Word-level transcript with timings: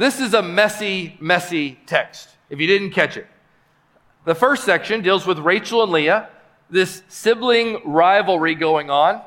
This 0.00 0.18
is 0.18 0.32
a 0.32 0.40
messy, 0.40 1.14
messy 1.20 1.78
text, 1.84 2.30
if 2.48 2.58
you 2.58 2.66
didn't 2.66 2.92
catch 2.92 3.18
it. 3.18 3.26
The 4.24 4.34
first 4.34 4.64
section 4.64 5.02
deals 5.02 5.26
with 5.26 5.38
Rachel 5.38 5.82
and 5.82 5.92
Leah, 5.92 6.30
this 6.70 7.02
sibling 7.08 7.82
rivalry 7.84 8.54
going 8.54 8.88
on, 8.88 9.20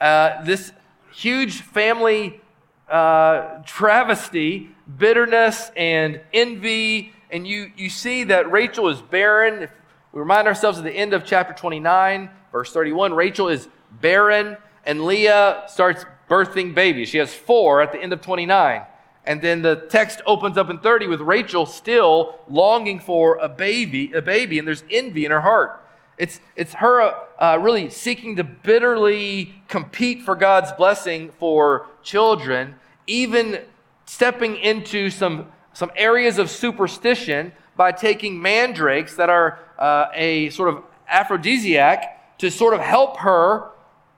uh, 0.00 0.42
this 0.42 0.72
huge 1.12 1.60
family 1.60 2.40
uh, 2.88 3.62
travesty, 3.64 4.70
bitterness, 4.98 5.70
and 5.76 6.20
envy. 6.32 7.12
And 7.30 7.46
you, 7.46 7.70
you 7.76 7.88
see 7.88 8.24
that 8.24 8.50
Rachel 8.50 8.88
is 8.88 9.00
barren. 9.00 9.62
If 9.62 9.70
we 10.10 10.18
remind 10.18 10.48
ourselves 10.48 10.78
at 10.78 10.84
the 10.84 10.90
end 10.90 11.14
of 11.14 11.24
chapter 11.24 11.54
29, 11.54 12.28
verse 12.50 12.72
31, 12.72 13.14
Rachel 13.14 13.48
is 13.48 13.68
barren, 14.00 14.56
and 14.84 15.04
Leah 15.04 15.62
starts 15.68 16.04
birthing 16.28 16.74
babies. 16.74 17.08
She 17.08 17.18
has 17.18 17.32
four 17.32 17.80
at 17.80 17.92
the 17.92 18.02
end 18.02 18.12
of 18.12 18.20
29. 18.20 18.82
And 19.24 19.42
then 19.42 19.62
the 19.62 19.76
text 19.76 20.22
opens 20.26 20.56
up 20.56 20.70
in 20.70 20.78
30 20.78 21.06
with 21.06 21.20
Rachel 21.20 21.66
still 21.66 22.38
longing 22.48 22.98
for 22.98 23.36
a 23.36 23.48
baby, 23.48 24.12
a 24.12 24.22
baby, 24.22 24.58
and 24.58 24.66
there's 24.66 24.84
envy 24.90 25.24
in 25.24 25.30
her 25.30 25.42
heart. 25.42 25.84
It's, 26.16 26.40
it's 26.56 26.74
her 26.74 27.14
uh, 27.38 27.58
really 27.60 27.90
seeking 27.90 28.36
to 28.36 28.44
bitterly 28.44 29.54
compete 29.68 30.22
for 30.22 30.34
God's 30.34 30.72
blessing 30.72 31.30
for 31.38 31.86
children, 32.02 32.74
even 33.06 33.60
stepping 34.06 34.56
into 34.56 35.10
some, 35.10 35.46
some 35.72 35.92
areas 35.94 36.38
of 36.38 36.50
superstition 36.50 37.52
by 37.76 37.92
taking 37.92 38.42
mandrakes 38.42 39.14
that 39.16 39.30
are 39.30 39.60
uh, 39.78 40.06
a 40.12 40.50
sort 40.50 40.70
of 40.70 40.82
aphrodisiac 41.08 42.38
to 42.38 42.50
sort 42.50 42.74
of 42.74 42.80
help 42.80 43.18
her 43.18 43.70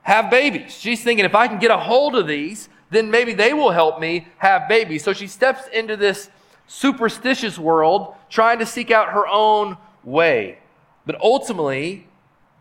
have 0.02 0.30
babies. 0.30 0.78
She's 0.78 1.04
thinking, 1.04 1.24
if 1.24 1.34
I 1.34 1.48
can 1.48 1.58
get 1.58 1.70
a 1.70 1.76
hold 1.76 2.16
of 2.16 2.26
these, 2.26 2.68
then 2.90 3.10
maybe 3.10 3.32
they 3.32 3.52
will 3.52 3.70
help 3.70 4.00
me 4.00 4.26
have 4.38 4.68
babies. 4.68 5.04
So 5.04 5.12
she 5.12 5.26
steps 5.26 5.62
into 5.72 5.96
this 5.96 6.30
superstitious 6.66 7.58
world 7.58 8.14
trying 8.28 8.58
to 8.58 8.66
seek 8.66 8.90
out 8.90 9.10
her 9.10 9.26
own 9.26 9.76
way 10.04 10.58
but 11.10 11.20
ultimately 11.22 12.06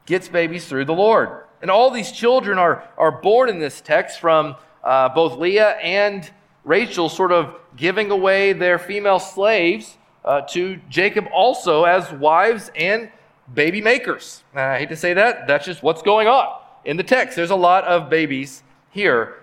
gets 0.07 0.27
babies 0.27 0.67
through 0.67 0.85
the 0.85 0.94
Lord. 0.94 1.44
And 1.61 1.69
all 1.69 1.91
these 1.91 2.11
children 2.11 2.57
are, 2.57 2.83
are 2.97 3.11
born 3.11 3.47
in 3.47 3.59
this 3.59 3.80
text 3.80 4.19
from 4.19 4.55
uh, 4.83 5.09
both 5.09 5.38
Leah 5.38 5.77
and 5.83 6.27
Rachel 6.63 7.09
sort 7.09 7.31
of 7.31 7.55
giving 7.75 8.11
away 8.11 8.53
their 8.53 8.80
female 8.80 9.19
slaves 9.19 9.97
uh, 10.25 10.41
to 10.50 10.80
Jacob 10.89 11.27
also 11.31 11.83
as 11.83 12.11
wives 12.11 12.72
and 12.75 13.11
baby 13.53 13.81
makers. 13.81 14.44
I 14.55 14.80
hate 14.80 14.89
to 14.89 14.95
say 14.95 15.13
that, 15.13 15.47
that's 15.47 15.66
just 15.66 15.83
what's 15.83 16.02
going 16.02 16.27
on 16.27 16.59
in 16.85 16.97
the 16.97 17.03
text. 17.03 17.35
There's 17.35 17.52
a 17.52 17.55
lot 17.55 17.83
of 17.83 18.09
babies 18.09 18.63
here. 18.89 19.35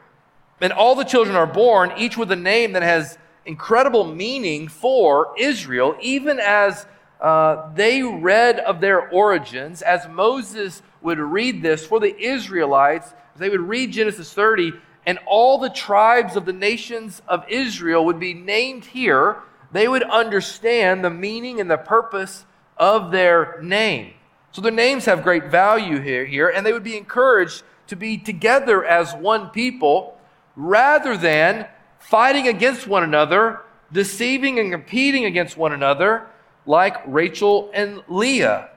And 0.61 0.73
all 0.73 0.95
the 0.95 1.05
children 1.05 1.37
are 1.37 1.47
born, 1.47 1.93
each 1.97 2.17
with 2.17 2.33
a 2.33 2.37
name 2.37 2.73
that 2.73 2.83
has 2.83 3.19
incredible 3.45 4.05
meaning 4.05 4.69
for 4.69 5.35
Israel, 5.39 5.97
even 6.01 6.41
as 6.41 6.87
uh, 7.21 7.73
they 7.75 8.03
read 8.03 8.59
of 8.61 8.81
their 8.81 9.09
origins 9.11 9.83
as 9.83 10.09
Moses 10.09 10.83
would 11.03 11.19
read 11.19 11.63
this 11.63 11.87
for 11.87 12.01
the 12.01 12.19
Israelites. 12.19 13.15
They 13.37 13.49
would 13.49 13.61
read 13.61 13.93
Genesis 13.93 14.33
30, 14.33 14.73
and 15.05 15.19
all 15.27 15.59
the 15.59 15.71
tribes 15.71 16.37
of 16.37 16.47
the 16.47 16.53
nations 16.53 17.23
of 17.29 17.45
Israel 17.49 18.05
would 18.07 18.19
be 18.19 18.35
named 18.35 18.87
here. 18.87 19.37
They 19.73 19.89
would 19.89 20.03
understand 20.03 21.05
the 21.05 21.11
meaning 21.11 21.61
and 21.61 21.71
the 21.71 21.77
purpose 21.77 22.45
of 22.77 23.11
their 23.11 23.61
name. 23.63 24.15
So 24.53 24.63
their 24.63 24.73
names 24.73 25.05
have 25.05 25.23
great 25.23 25.47
value 25.51 26.01
here, 26.01 26.25
here 26.25 26.49
and 26.49 26.65
they 26.65 26.73
would 26.73 26.83
be 26.83 26.97
encouraged 26.97 27.63
to 27.89 27.97
be 27.97 28.17
together 28.17 28.85
as 28.85 29.15
one 29.15 29.51
people 29.51 30.16
rather 30.57 31.17
than 31.17 31.69
fighting 31.99 32.49
against 32.49 32.87
one 32.87 33.03
another, 33.03 33.61
deceiving 33.93 34.59
and 34.59 34.73
competing 34.73 35.25
against 35.27 35.57
one 35.57 35.73
another 35.73 36.27
like 36.67 36.97
Rachel 37.07 37.71
and 37.73 38.03
Leah. 38.09 38.71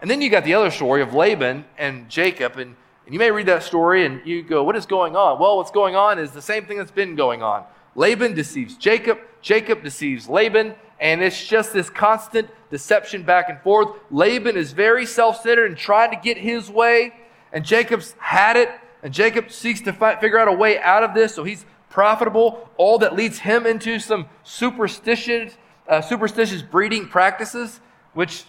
And 0.00 0.10
then 0.10 0.20
you 0.20 0.28
got 0.30 0.44
the 0.44 0.54
other 0.54 0.70
story 0.70 1.02
of 1.02 1.14
Laban 1.14 1.64
and 1.78 2.08
Jacob. 2.08 2.58
And, 2.58 2.74
and 3.04 3.12
you 3.14 3.18
may 3.18 3.30
read 3.30 3.46
that 3.46 3.62
story 3.62 4.04
and 4.04 4.26
you 4.26 4.42
go, 4.42 4.62
What 4.64 4.76
is 4.76 4.86
going 4.86 5.16
on? 5.16 5.38
Well, 5.38 5.56
what's 5.56 5.70
going 5.70 5.94
on 5.94 6.18
is 6.18 6.32
the 6.32 6.42
same 6.42 6.66
thing 6.66 6.78
that's 6.78 6.90
been 6.90 7.14
going 7.14 7.42
on. 7.42 7.64
Laban 7.94 8.34
deceives 8.34 8.76
Jacob, 8.76 9.18
Jacob 9.40 9.82
deceives 9.82 10.28
Laban, 10.28 10.74
and 11.00 11.22
it's 11.22 11.46
just 11.46 11.72
this 11.72 11.88
constant 11.88 12.48
deception 12.70 13.22
back 13.22 13.48
and 13.48 13.60
forth. 13.60 13.88
Laban 14.10 14.56
is 14.56 14.72
very 14.72 15.06
self 15.06 15.40
centered 15.42 15.66
and 15.66 15.76
trying 15.76 16.10
to 16.10 16.16
get 16.16 16.36
his 16.36 16.70
way, 16.70 17.14
and 17.52 17.64
Jacob's 17.64 18.14
had 18.18 18.56
it, 18.56 18.70
and 19.02 19.12
Jacob 19.12 19.50
seeks 19.50 19.80
to 19.82 19.92
figure 19.92 20.38
out 20.38 20.48
a 20.48 20.52
way 20.52 20.78
out 20.80 21.02
of 21.02 21.14
this, 21.14 21.34
so 21.34 21.44
he's 21.44 21.64
profitable, 21.88 22.68
all 22.76 22.98
that 22.98 23.14
leads 23.14 23.38
him 23.40 23.66
into 23.66 23.98
some 23.98 24.26
superstition 24.42 25.50
uh, 25.88 26.00
superstitious 26.00 26.62
breeding 26.62 27.06
practices, 27.08 27.80
which 28.14 28.44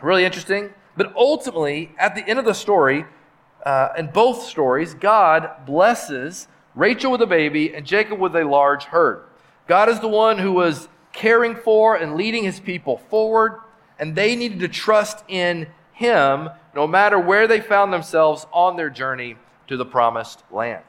really 0.00 0.24
interesting. 0.24 0.72
But 0.96 1.14
ultimately, 1.16 1.92
at 1.98 2.14
the 2.14 2.26
end 2.28 2.38
of 2.38 2.44
the 2.44 2.54
story, 2.54 3.04
uh, 3.64 3.90
in 3.96 4.08
both 4.08 4.42
stories, 4.42 4.94
God 4.94 5.50
blesses 5.66 6.48
Rachel 6.74 7.12
with 7.12 7.22
a 7.22 7.26
baby 7.26 7.74
and 7.74 7.84
Jacob 7.84 8.18
with 8.18 8.34
a 8.34 8.44
large 8.44 8.84
herd. 8.84 9.24
God 9.66 9.88
is 9.88 10.00
the 10.00 10.08
one 10.08 10.38
who 10.38 10.52
was 10.52 10.88
caring 11.12 11.54
for 11.56 11.96
and 11.96 12.16
leading 12.16 12.44
his 12.44 12.60
people 12.60 12.98
forward, 13.10 13.60
and 13.98 14.14
they 14.14 14.36
needed 14.36 14.60
to 14.60 14.68
trust 14.68 15.24
in 15.28 15.66
him 15.92 16.48
no 16.74 16.86
matter 16.86 17.18
where 17.18 17.46
they 17.46 17.60
found 17.60 17.92
themselves 17.92 18.46
on 18.52 18.76
their 18.76 18.90
journey 18.90 19.36
to 19.68 19.76
the 19.76 19.84
promised 19.84 20.42
land. 20.50 20.84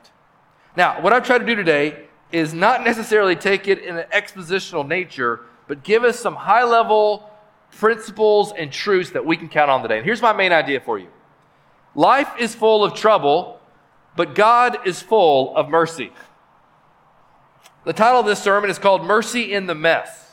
Now, 0.76 1.02
what 1.02 1.14
I've 1.14 1.26
tried 1.26 1.40
to 1.40 1.46
do 1.46 1.56
today 1.56 2.08
is 2.32 2.54
not 2.54 2.84
necessarily 2.84 3.36
take 3.36 3.68
it 3.68 3.80
in 3.80 3.98
an 3.98 4.06
expositional 4.14 4.88
nature, 4.88 5.42
but 5.68 5.84
give 5.84 6.04
us 6.04 6.20
some 6.20 6.36
high 6.36 6.64
level 6.64 7.30
principles 7.72 8.54
and 8.58 8.72
truths 8.72 9.12
that 9.12 9.26
we 9.26 9.38
can 9.38 9.50
count 9.50 9.70
on 9.70 9.82
today. 9.82 9.98
And 9.98 10.06
here's 10.06 10.22
my 10.22 10.34
main 10.34 10.52
idea 10.52 10.80
for 10.80 10.98
you 10.98 11.08
life 11.96 12.30
is 12.40 12.56
full 12.56 12.84
of 12.84 12.94
trouble, 12.94 13.60
but 14.16 14.36
God 14.36 14.88
is 14.88 15.02
full 15.02 15.56
of 15.56 15.70
mercy. 15.70 16.12
The 17.86 17.94
title 17.94 18.20
of 18.20 18.26
this 18.26 18.42
sermon 18.42 18.70
is 18.70 18.78
called 18.78 19.04
Mercy 19.04 19.54
in 19.54 19.66
the 19.66 19.76
Mess. 19.76 20.32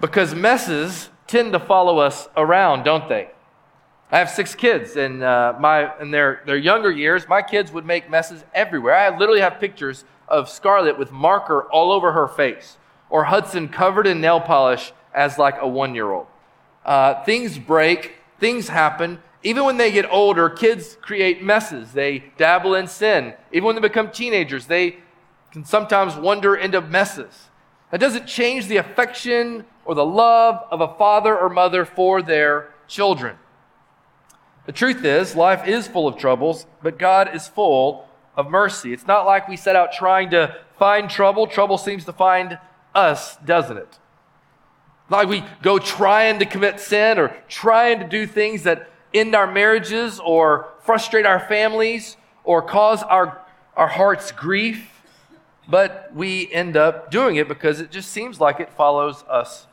Because 0.00 0.34
messes 0.34 1.10
tend 1.26 1.52
to 1.52 1.58
follow 1.58 1.98
us 1.98 2.28
around, 2.36 2.84
don't 2.84 3.08
they? 3.08 3.30
I 4.10 4.18
have 4.18 4.30
six 4.30 4.54
kids, 4.54 4.96
and 4.96 5.22
uh, 5.22 5.54
my 5.60 5.98
in 6.00 6.10
their, 6.10 6.42
their 6.46 6.56
younger 6.56 6.90
years, 6.90 7.28
my 7.28 7.42
kids 7.42 7.70
would 7.72 7.84
make 7.84 8.08
messes 8.08 8.44
everywhere. 8.54 8.94
I 8.94 9.16
literally 9.16 9.40
have 9.40 9.60
pictures 9.60 10.04
of 10.26 10.48
Scarlett 10.48 10.98
with 10.98 11.12
marker 11.12 11.64
all 11.64 11.92
over 11.92 12.12
her 12.12 12.28
face 12.28 12.78
or 13.10 13.24
Hudson 13.24 13.68
covered 13.68 14.06
in 14.06 14.20
nail 14.20 14.40
polish 14.40 14.92
as 15.14 15.38
like 15.38 15.56
a 15.60 15.68
one 15.68 15.94
year 15.94 16.10
old. 16.10 16.26
Uh, 16.84 17.22
things 17.24 17.58
break, 17.58 18.14
things 18.38 18.68
happen. 18.68 19.20
Even 19.42 19.64
when 19.64 19.76
they 19.76 19.92
get 19.92 20.10
older, 20.10 20.48
kids 20.50 20.96
create 21.00 21.42
messes. 21.42 21.92
They 21.92 22.24
dabble 22.36 22.74
in 22.74 22.86
sin. 22.86 23.34
Even 23.52 23.66
when 23.66 23.74
they 23.76 23.80
become 23.80 24.10
teenagers, 24.10 24.66
they 24.66 24.96
can 25.52 25.64
sometimes 25.64 26.16
wander 26.16 26.56
into 26.56 26.80
messes. 26.80 27.48
That 27.90 28.00
doesn't 28.00 28.26
change 28.26 28.66
the 28.66 28.76
affection 28.76 29.64
or 29.84 29.94
the 29.94 30.04
love 30.04 30.64
of 30.70 30.80
a 30.80 30.94
father 30.96 31.38
or 31.38 31.48
mother 31.48 31.84
for 31.84 32.20
their 32.20 32.70
children. 32.86 33.36
The 34.68 34.74
truth 34.74 35.02
is, 35.02 35.34
life 35.34 35.66
is 35.66 35.88
full 35.88 36.06
of 36.06 36.18
troubles, 36.18 36.66
but 36.82 36.98
God 36.98 37.34
is 37.34 37.48
full 37.48 38.06
of 38.36 38.50
mercy. 38.50 38.92
It's 38.92 39.06
not 39.06 39.24
like 39.24 39.48
we 39.48 39.56
set 39.56 39.76
out 39.76 39.94
trying 39.94 40.28
to 40.32 40.58
find 40.78 41.08
trouble. 41.08 41.46
Trouble 41.46 41.78
seems 41.78 42.04
to 42.04 42.12
find 42.12 42.58
us, 42.94 43.38
doesn't 43.38 43.78
it? 43.78 43.98
Like 45.08 45.26
we 45.26 45.42
go 45.62 45.78
trying 45.78 46.38
to 46.40 46.44
commit 46.44 46.80
sin 46.80 47.18
or 47.18 47.34
trying 47.48 48.00
to 48.00 48.06
do 48.06 48.26
things 48.26 48.64
that 48.64 48.90
end 49.14 49.34
our 49.34 49.50
marriages 49.50 50.20
or 50.20 50.68
frustrate 50.80 51.24
our 51.24 51.40
families 51.40 52.18
or 52.44 52.60
cause 52.60 53.02
our, 53.04 53.40
our 53.74 53.88
hearts 53.88 54.32
grief, 54.32 54.90
but 55.66 56.10
we 56.14 56.52
end 56.52 56.76
up 56.76 57.10
doing 57.10 57.36
it 57.36 57.48
because 57.48 57.80
it 57.80 57.90
just 57.90 58.10
seems 58.10 58.38
like 58.38 58.60
it 58.60 58.70
follows 58.74 59.24
us 59.30 59.66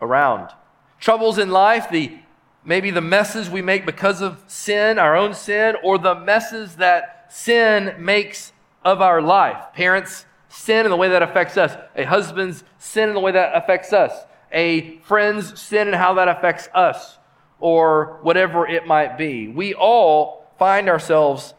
around. 0.00 0.50
Troubles 0.98 1.38
in 1.38 1.52
life, 1.52 1.88
the 1.88 2.18
maybe 2.64 2.90
the 2.90 3.00
messes 3.00 3.50
we 3.50 3.62
make 3.62 3.86
because 3.86 4.20
of 4.20 4.42
sin, 4.46 4.98
our 4.98 5.16
own 5.16 5.34
sin, 5.34 5.76
or 5.82 5.98
the 5.98 6.14
messes 6.14 6.76
that 6.76 7.26
sin 7.32 7.94
makes 7.98 8.52
of 8.84 9.00
our 9.00 9.22
life. 9.22 9.64
Parents 9.74 10.26
sin 10.48 10.84
in 10.84 10.90
the 10.90 10.96
way 10.96 11.08
that 11.08 11.22
affects 11.22 11.56
us, 11.56 11.76
a 11.96 12.04
husband's 12.04 12.64
sin 12.78 13.08
in 13.08 13.14
the 13.14 13.20
way 13.20 13.32
that 13.32 13.56
affects 13.56 13.92
us, 13.92 14.12
a 14.52 14.98
friend's 14.98 15.60
sin 15.60 15.88
and 15.88 15.96
how 15.96 16.14
that 16.14 16.28
affects 16.28 16.68
us, 16.74 17.18
or 17.58 18.18
whatever 18.22 18.66
it 18.66 18.86
might 18.86 19.16
be. 19.16 19.48
We 19.48 19.72
all 19.74 20.46
find 20.58 20.88
ourselves 20.88 21.54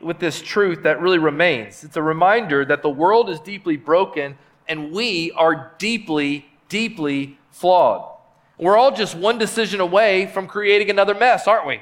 with 0.00 0.18
this 0.18 0.42
truth 0.42 0.82
that 0.82 1.00
really 1.00 1.18
remains. 1.18 1.84
It's 1.84 1.96
a 1.96 2.02
reminder 2.02 2.64
that 2.64 2.82
the 2.82 2.90
world 2.90 3.30
is 3.30 3.40
deeply 3.40 3.76
broken 3.76 4.36
and 4.66 4.92
we 4.92 5.30
are 5.32 5.74
deeply, 5.78 6.46
deeply 6.68 7.38
flawed. 7.50 8.13
We're 8.58 8.76
all 8.76 8.92
just 8.94 9.14
one 9.16 9.38
decision 9.38 9.80
away 9.80 10.26
from 10.26 10.46
creating 10.46 10.90
another 10.90 11.14
mess, 11.14 11.46
aren't 11.48 11.66
we? 11.66 11.80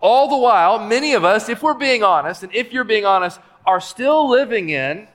All 0.00 0.28
the 0.28 0.36
while, 0.36 0.78
many 0.78 1.14
of 1.14 1.24
us, 1.24 1.48
if 1.48 1.62
we're 1.62 1.74
being 1.74 2.02
honest, 2.02 2.42
and 2.42 2.54
if 2.54 2.72
you're 2.72 2.84
being 2.84 3.04
honest, 3.04 3.40
are 3.66 3.80
still 3.80 4.28
living 4.28 4.68
in 4.68 5.08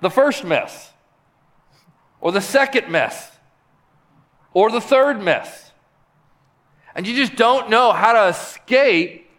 the 0.00 0.10
first 0.10 0.44
mess. 0.44 0.92
or 2.20 2.32
the 2.32 2.40
second 2.40 2.90
mess, 2.90 3.30
or 4.52 4.70
the 4.70 4.80
third 4.80 5.22
mess. 5.22 5.72
And 6.94 7.06
you 7.06 7.14
just 7.14 7.36
don't 7.36 7.70
know 7.70 7.92
how 7.92 8.12
to 8.12 8.28
escape 8.28 9.30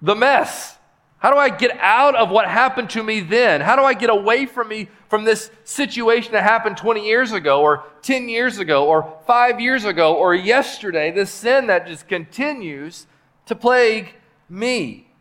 the 0.00 0.14
mess. 0.14 0.78
How 1.18 1.30
do 1.30 1.36
I 1.36 1.50
get 1.50 1.76
out 1.78 2.16
of 2.16 2.30
what 2.30 2.48
happened 2.48 2.90
to 2.90 3.02
me 3.02 3.20
then? 3.20 3.60
How 3.60 3.76
do 3.76 3.82
I 3.82 3.94
get 3.94 4.10
away 4.10 4.46
from 4.46 4.68
me 4.68 4.88
from 5.12 5.24
this 5.24 5.50
situation 5.64 6.32
that 6.32 6.42
happened 6.42 6.74
20 6.74 7.06
years 7.06 7.32
ago 7.32 7.60
or 7.60 7.84
10 8.00 8.30
years 8.30 8.56
ago 8.56 8.86
or 8.86 9.18
5 9.26 9.60
years 9.60 9.84
ago 9.84 10.14
or 10.14 10.34
yesterday? 10.34 11.10
This 11.10 11.30
sin 11.30 11.66
that 11.66 11.86
just 11.86 12.08
continues 12.08 13.06
to 13.44 13.54
plague 13.54 14.14
me. 14.48 15.12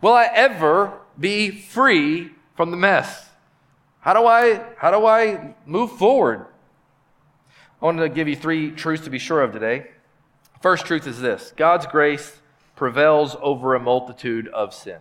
Will 0.00 0.14
I 0.14 0.30
ever 0.32 0.94
be 1.20 1.50
free 1.50 2.30
from 2.56 2.70
the 2.70 2.78
mess? 2.78 3.28
How 4.00 4.14
do 4.14 4.26
I 4.26 4.64
how 4.78 4.90
do 4.90 5.04
I 5.04 5.56
move 5.66 5.92
forward? 5.92 6.46
I 7.82 7.84
wanted 7.84 8.00
to 8.04 8.08
give 8.08 8.28
you 8.28 8.36
three 8.36 8.70
truths 8.70 9.04
to 9.04 9.10
be 9.10 9.18
sure 9.18 9.42
of 9.42 9.52
today. 9.52 9.88
First 10.62 10.86
truth 10.86 11.06
is 11.06 11.20
this 11.20 11.52
God's 11.54 11.84
grace 11.84 12.40
prevails 12.76 13.36
over 13.42 13.74
a 13.74 13.78
multitude 13.78 14.48
of 14.48 14.72
sin. 14.72 15.00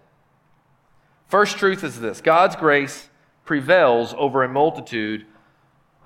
First 1.29 1.57
truth 1.57 1.81
is 1.85 2.01
this 2.01 2.19
God's 2.19 2.57
grace 2.57 3.07
prevails 3.51 4.15
over 4.18 4.44
a 4.44 4.48
multitude 4.48 5.25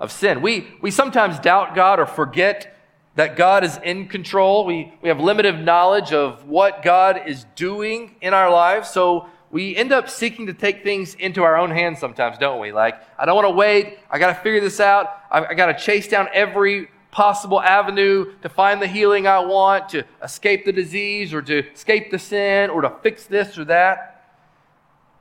of 0.00 0.10
sin. 0.10 0.42
We, 0.42 0.66
we 0.82 0.90
sometimes 0.90 1.38
doubt 1.38 1.76
God 1.76 2.00
or 2.00 2.06
forget 2.06 2.76
that 3.14 3.36
God 3.36 3.62
is 3.62 3.78
in 3.84 4.08
control. 4.08 4.64
We, 4.66 4.92
we 5.00 5.08
have 5.10 5.20
limited 5.20 5.64
knowledge 5.64 6.12
of 6.12 6.48
what 6.48 6.82
God 6.82 7.22
is 7.28 7.46
doing 7.54 8.16
in 8.20 8.34
our 8.34 8.50
lives. 8.50 8.90
So 8.90 9.28
we 9.52 9.76
end 9.76 9.92
up 9.92 10.10
seeking 10.10 10.48
to 10.48 10.54
take 10.54 10.82
things 10.82 11.14
into 11.14 11.44
our 11.44 11.56
own 11.56 11.70
hands 11.70 12.00
sometimes, 12.00 12.36
don't 12.36 12.58
we? 12.58 12.72
Like, 12.72 13.00
I 13.16 13.24
don't 13.26 13.36
want 13.36 13.46
to 13.46 13.52
wait. 13.52 14.00
I 14.10 14.18
got 14.18 14.34
to 14.36 14.42
figure 14.42 14.60
this 14.60 14.80
out. 14.80 15.06
I, 15.30 15.44
I 15.44 15.54
got 15.54 15.66
to 15.66 15.78
chase 15.78 16.08
down 16.08 16.26
every 16.32 16.88
possible 17.12 17.60
avenue 17.60 18.32
to 18.42 18.48
find 18.48 18.82
the 18.82 18.88
healing 18.88 19.28
I 19.28 19.38
want, 19.38 19.90
to 19.90 20.02
escape 20.20 20.64
the 20.64 20.72
disease, 20.72 21.32
or 21.32 21.42
to 21.42 21.70
escape 21.70 22.10
the 22.10 22.18
sin, 22.18 22.70
or 22.70 22.80
to 22.80 22.90
fix 23.04 23.26
this 23.26 23.56
or 23.56 23.66
that. 23.66 24.15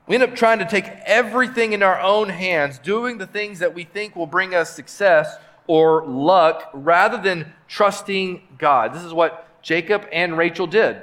We 0.08 0.16
end 0.16 0.24
up 0.24 0.36
trying 0.36 0.60
to 0.60 0.66
take 0.66 0.86
everything 1.06 1.74
in 1.74 1.82
our 1.82 2.00
own 2.00 2.30
hands, 2.30 2.78
doing 2.78 3.18
the 3.18 3.26
things 3.26 3.60
that 3.60 3.74
we 3.74 3.84
think 3.84 4.16
will 4.16 4.28
bring 4.28 4.54
us 4.54 4.76
success 4.76 5.36
or 5.68 6.06
luck, 6.06 6.70
rather 6.74 7.20
than 7.20 7.54
trusting 7.68 8.42
God. 8.60 8.94
This 8.94 9.04
is 9.04 9.14
what 9.14 9.62
Jacob 9.64 10.06
and 10.12 10.38
Rachel 10.38 10.68
did 10.68 11.02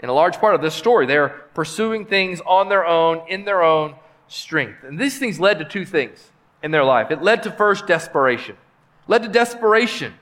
in 0.00 0.08
a 0.08 0.14
large 0.14 0.38
part 0.38 0.54
of 0.54 0.62
this 0.62 0.74
story. 0.74 1.04
They're 1.04 1.28
pursuing 1.54 2.06
things 2.06 2.40
on 2.46 2.70
their 2.70 2.86
own, 2.86 3.22
in 3.28 3.44
their 3.44 3.62
own 3.62 3.96
strength. 4.28 4.84
And 4.84 4.98
these 4.98 5.18
things 5.18 5.38
led 5.38 5.58
to 5.58 5.64
two 5.66 5.84
things 5.84 6.30
in 6.62 6.70
their 6.70 6.84
life. 6.84 7.10
It 7.10 7.22
led 7.22 7.42
to 7.42 7.50
first 7.50 7.86
desperation. 7.86 8.56
Led 9.06 9.22
to 9.24 9.28
desperation. 9.28 10.14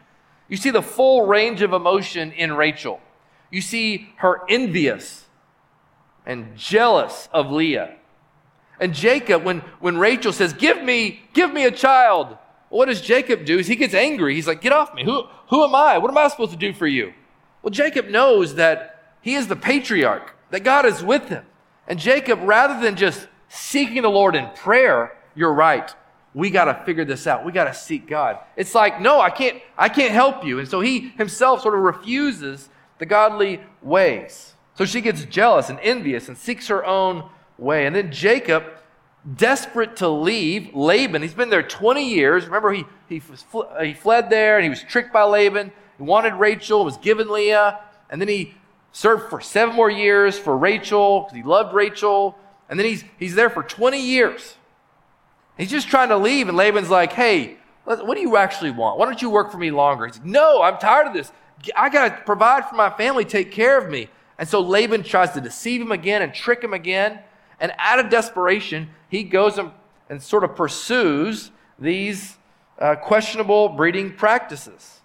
You 0.49 0.57
see 0.57 0.71
the 0.71 0.83
full 0.83 1.27
range 1.27 1.63
of 1.63 1.73
emotion 1.73 2.33
in 2.33 2.55
Rachel. 2.55 3.01
You 3.51 3.61
see 3.61 4.13
her 4.17 4.43
envious 4.49 5.27
and 6.25 6.57
jealous 6.57 7.29
of 7.33 7.51
Leah. 7.51 7.97
And 8.81 8.95
Jacob, 8.95 9.43
when, 9.45 9.61
when 9.81 9.99
Rachel 9.99 10.33
says, 10.33 10.53
Give 10.53 10.83
me, 10.83 11.23
give 11.33 11.53
me 11.53 11.65
a 11.65 11.71
child, 11.71 12.37
what 12.69 12.87
does 12.87 13.01
Jacob 13.01 13.45
do? 13.45 13.59
Is 13.59 13.67
he 13.67 13.77
gets 13.77 13.95
angry. 13.95 14.35
He's 14.35 14.47
like, 14.47 14.61
Get 14.61 14.73
off 14.73 14.95
me. 14.95 15.05
Who, 15.05 15.25
who 15.49 15.65
am 15.65 15.75
I? 15.75 15.99
What 15.99 16.11
am 16.11 16.19
I 16.19 16.29
supposed 16.29 16.53
to 16.53 16.59
do 16.59 16.73
for 16.73 16.87
you? 16.87 17.13
Well, 17.63 17.71
Jacob 17.71 18.09
knows 18.09 18.57
that 18.57 19.15
he 19.21 19.35
is 19.35 19.49
the 19.49 19.57
patriarch, 19.57 20.35
that 20.51 20.65
God 20.65 20.87
is 20.87 21.03
with 21.03 21.29
him. 21.29 21.45
And 21.89 21.99
Jacob, 21.99 22.41
rather 22.43 22.81
than 22.81 22.97
just 22.97 23.29
seeking 23.49 24.03
the 24.03 24.09
Lord 24.09 24.35
in 24.35 24.49
prayer, 24.55 25.17
you're 25.35 25.55
right 25.55 25.93
we 26.37 26.51
got 26.51 26.67
to 26.67 26.85
figure 26.85 27.07
this 27.07 27.27
out. 27.27 27.47
We 27.47 27.53
got 27.53 27.65
to 27.65 27.73
seek 27.73 28.07
God. 28.07 28.39
It's 28.57 28.75
like, 28.75 29.01
no, 29.01 29.23
I 29.23 29.31
can't, 29.31 29.57
I 29.79 29.89
can't 29.89 30.13
help 30.13 30.45
you. 30.45 30.59
And 30.59 30.69
so 30.69 30.83
he 30.83 31.09
himself 31.17 31.63
sort 31.63 31.75
of 31.75 31.81
refuses 31.81 32.69
the 32.99 33.07
godly 33.07 33.63
ways. 33.81 34.53
So 34.75 34.85
she 34.85 35.01
gets 35.01 35.25
jealous 35.25 35.71
and 35.71 35.81
envious 35.81 36.29
and 36.29 36.37
seeks 36.37 36.69
her 36.69 36.85
own 36.85 37.31
way. 37.59 37.87
And 37.87 37.95
then 37.95 38.13
Jacob, 38.13 38.65
desperate 39.37 39.97
to 39.97 40.09
leave 40.09 40.75
Laban, 40.75 41.23
he's 41.23 41.35
been 41.35 41.51
there 41.51 41.63
20 41.63 42.09
years. 42.09 42.45
Remember, 42.45 42.73
he, 42.73 42.85
he, 43.09 43.23
he 43.83 43.95
fled 43.95 44.31
there 44.31 44.57
and 44.57 44.65
he 44.65 44.71
was 44.71 44.83
tricked 44.83 45.13
by 45.13 45.25
Laban. 45.25 45.73
He 45.97 46.03
wanted 46.03 46.35
Rachel, 46.35 46.85
was 46.85 46.97
given 46.99 47.29
Leah. 47.29 47.81
And 48.11 48.21
then 48.21 48.29
he 48.29 48.55
served 48.93 49.31
for 49.31 49.41
seven 49.41 49.75
more 49.75 49.91
years 49.91 50.39
for 50.39 50.57
Rachel 50.57 51.23
because 51.23 51.37
he 51.37 51.43
loved 51.43 51.75
Rachel. 51.75 52.39
And 52.69 52.79
then 52.79 52.87
he's, 52.87 53.05
he's 53.19 53.35
there 53.35 53.51
for 53.51 53.63
20 53.63 54.01
years. 54.01 54.57
He's 55.57 55.71
just 55.71 55.89
trying 55.89 56.11
to 56.11 56.19
leave, 56.19 56.49
and 56.49 56.57
Laban's 56.57 56.91
like, 56.91 57.13
hey, 57.13 57.57
what 57.85 58.15
do 58.15 58.21
you 58.21 58.37
actually 58.37 58.73
want? 58.73 58.99
Why 58.99 59.07
don't 59.07 59.23
you 59.23 59.31
work 59.31 59.51
for 59.51 59.59
me 59.59 59.71
longer? 59.71 60.07
He's 60.07 60.19
like, 60.19 60.27
no, 60.27 60.61
I'm 60.61 60.77
tired 60.77 61.07
of 61.07 61.15
this. 61.15 61.33
I 61.75 61.89
got 61.89 62.09
to 62.09 62.23
provide 62.25 62.69
for 62.69 62.75
my 62.75 62.91
family, 62.91 63.25
take 63.25 63.53
care 63.53 63.79
of 63.79 63.89
me. 63.89 64.09
And 64.39 64.47
so 64.47 64.61
Laban 64.61 65.03
tries 65.03 65.33
to 65.33 65.41
deceive 65.41 65.81
him 65.81 65.93
again 65.93 66.21
and 66.21 66.35
trick 66.35 66.63
him 66.63 66.75
again. 66.75 67.21
And 67.61 67.73
out 67.79 67.99
of 67.99 68.11
desperation, 68.11 68.91
he 69.09 69.23
goes 69.23 69.59
and, 69.59 69.71
and 70.11 70.23
sort 70.23 70.45
of 70.45 70.55
pursues 70.55 71.51
these 71.79 72.37
uh, 72.79 72.97
questionable 72.97 73.71
breeding 73.71 74.15
practices. 74.15 75.01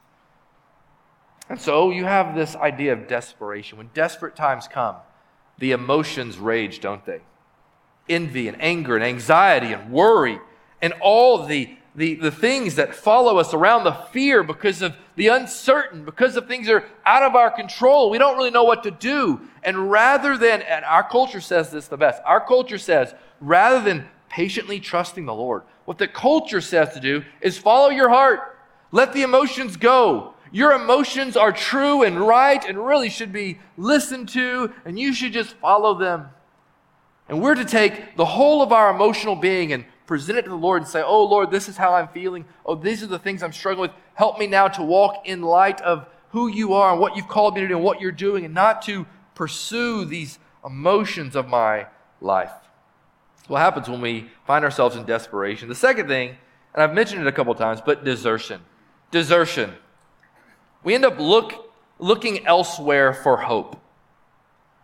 And 1.50 1.59
so 1.59 1.92
you 1.92 2.06
have 2.06 2.36
this 2.36 2.56
idea 2.56 2.94
of 2.94 3.07
desperation. 3.07 3.77
When 3.77 3.89
desperate 3.94 4.36
times 4.36 4.68
come, 4.68 4.95
the 5.57 5.71
emotions 5.71 6.38
rage, 6.38 6.80
don't 6.80 7.06
they? 7.06 7.21
envy 8.09 8.48
and 8.48 8.62
anger 8.62 8.95
and 8.95 9.03
anxiety 9.03 9.74
and 9.74 9.92
worry 9.92 10.39
and 10.81 10.94
all 11.01 11.45
the, 11.45 11.75
the, 11.96 12.16
the 12.16 12.32
things 12.32 12.76
that 12.76 12.96
follow 12.96 13.38
us 13.38 13.54
around, 13.54 13.84
the 13.84 13.92
fear 13.92 14.44
because 14.44 14.82
of 14.82 14.96
the 15.16 15.28
uncertain, 15.28 16.06
because 16.06 16.38
of 16.38 16.48
things 16.48 16.68
that 16.68 16.74
are 16.74 16.86
out 17.06 17.24
of 17.24 17.36
our 17.36 17.52
control. 17.52 18.10
We 18.10 18.18
don't 18.18 18.38
really 18.38 18.52
know 18.52 18.64
what 18.64 18.84
to 18.84 18.92
do. 18.92 19.42
And 19.64 19.92
rather 19.92 20.38
than, 20.38 20.62
and 20.62 20.86
our 20.86 21.08
culture 21.08 21.42
says 21.42 21.70
this 21.70 21.88
the 21.88 21.98
best, 21.98 22.22
our 22.26 22.40
culture 22.46 22.78
says, 22.78 23.14
rather 23.42 23.84
than 23.84 24.08
patiently 24.30 24.80
trusting 24.80 25.26
the 25.26 25.34
Lord, 25.34 25.64
what 25.86 25.98
the 25.98 26.08
culture 26.08 26.62
says 26.62 26.94
to 26.94 27.02
do 27.02 27.24
is 27.42 27.58
follow 27.58 27.90
your 27.90 28.10
heart. 28.10 28.58
Let 28.92 29.14
the 29.14 29.24
emotions 29.24 29.76
go. 29.76 30.34
Your 30.52 30.74
emotions 30.74 31.36
are 31.36 31.52
true 31.52 32.04
and 32.04 32.20
right 32.20 32.64
and 32.64 32.86
really 32.86 33.10
should 33.10 33.32
be 33.32 33.60
listened 33.78 34.30
to, 34.30 34.74
and 34.86 35.00
you 35.00 35.14
should 35.14 35.34
just 35.34 35.54
follow 35.56 35.98
them. 35.98 36.28
And 37.30 37.42
we're 37.42 37.56
to 37.56 37.66
take 37.66 38.18
the 38.18 38.26
whole 38.26 38.62
of 38.62 38.74
our 38.74 38.94
emotional 38.94 39.36
being 39.36 39.72
and 39.72 39.86
present 40.12 40.38
it 40.38 40.42
to 40.42 40.50
the 40.50 40.56
Lord 40.58 40.81
and 40.81 40.92
say, 40.92 41.02
Oh, 41.02 41.24
Lord, 41.24 41.52
this 41.52 41.69
is 41.69 41.78
how 41.78 41.94
I'm 41.94 42.10
feeling. 42.10 42.44
Oh, 42.66 42.75
these 42.75 43.02
are 43.02 43.08
the 43.08 43.18
things 43.18 43.41
I'm 43.41 43.53
struggling 43.53 43.89
with. 43.89 43.98
Help 44.13 44.38
me 44.38 44.46
now 44.46 44.68
to 44.68 44.84
walk 44.84 45.22
in 45.24 45.41
light 45.41 45.80
of 45.80 46.06
who 46.32 46.50
you 46.50 46.74
are 46.74 46.91
and 46.91 47.00
what 47.00 47.15
you've 47.15 47.30
called 47.30 47.56
me 47.56 47.62
to 47.62 47.70
do 47.70 47.75
and 47.77 47.84
what 47.84 48.01
you're 48.01 48.12
doing, 48.12 48.44
and 48.44 48.53
not 48.53 48.82
to 48.82 49.06
pursue 49.36 50.03
these 50.03 50.38
emotions 50.65 51.34
of 51.34 51.48
my 51.48 51.88
life. 52.20 52.51
What 53.48 53.60
happens 53.60 53.88
when 53.88 54.01
we 54.01 54.27
find 54.46 54.65
ourselves 54.65 54.98
in 54.98 55.06
desperation. 55.06 55.70
The 55.70 55.75
second 55.75 56.10
thing, 56.10 56.36
and 56.74 56.84
I've 56.84 56.94
mentioned 56.94 57.22
it 57.22 57.27
a 57.27 57.32
couple 57.32 57.56
times, 57.56 57.80
but 57.80 58.03
desertion. 58.03 58.60
Desertion. 59.12 59.75
We 60.84 60.94
end 60.94 61.06
up 61.06 61.20
look, 61.20 61.74
looking 62.00 62.46
elsewhere 62.46 63.13
for 63.13 63.38
hope. 63.38 63.82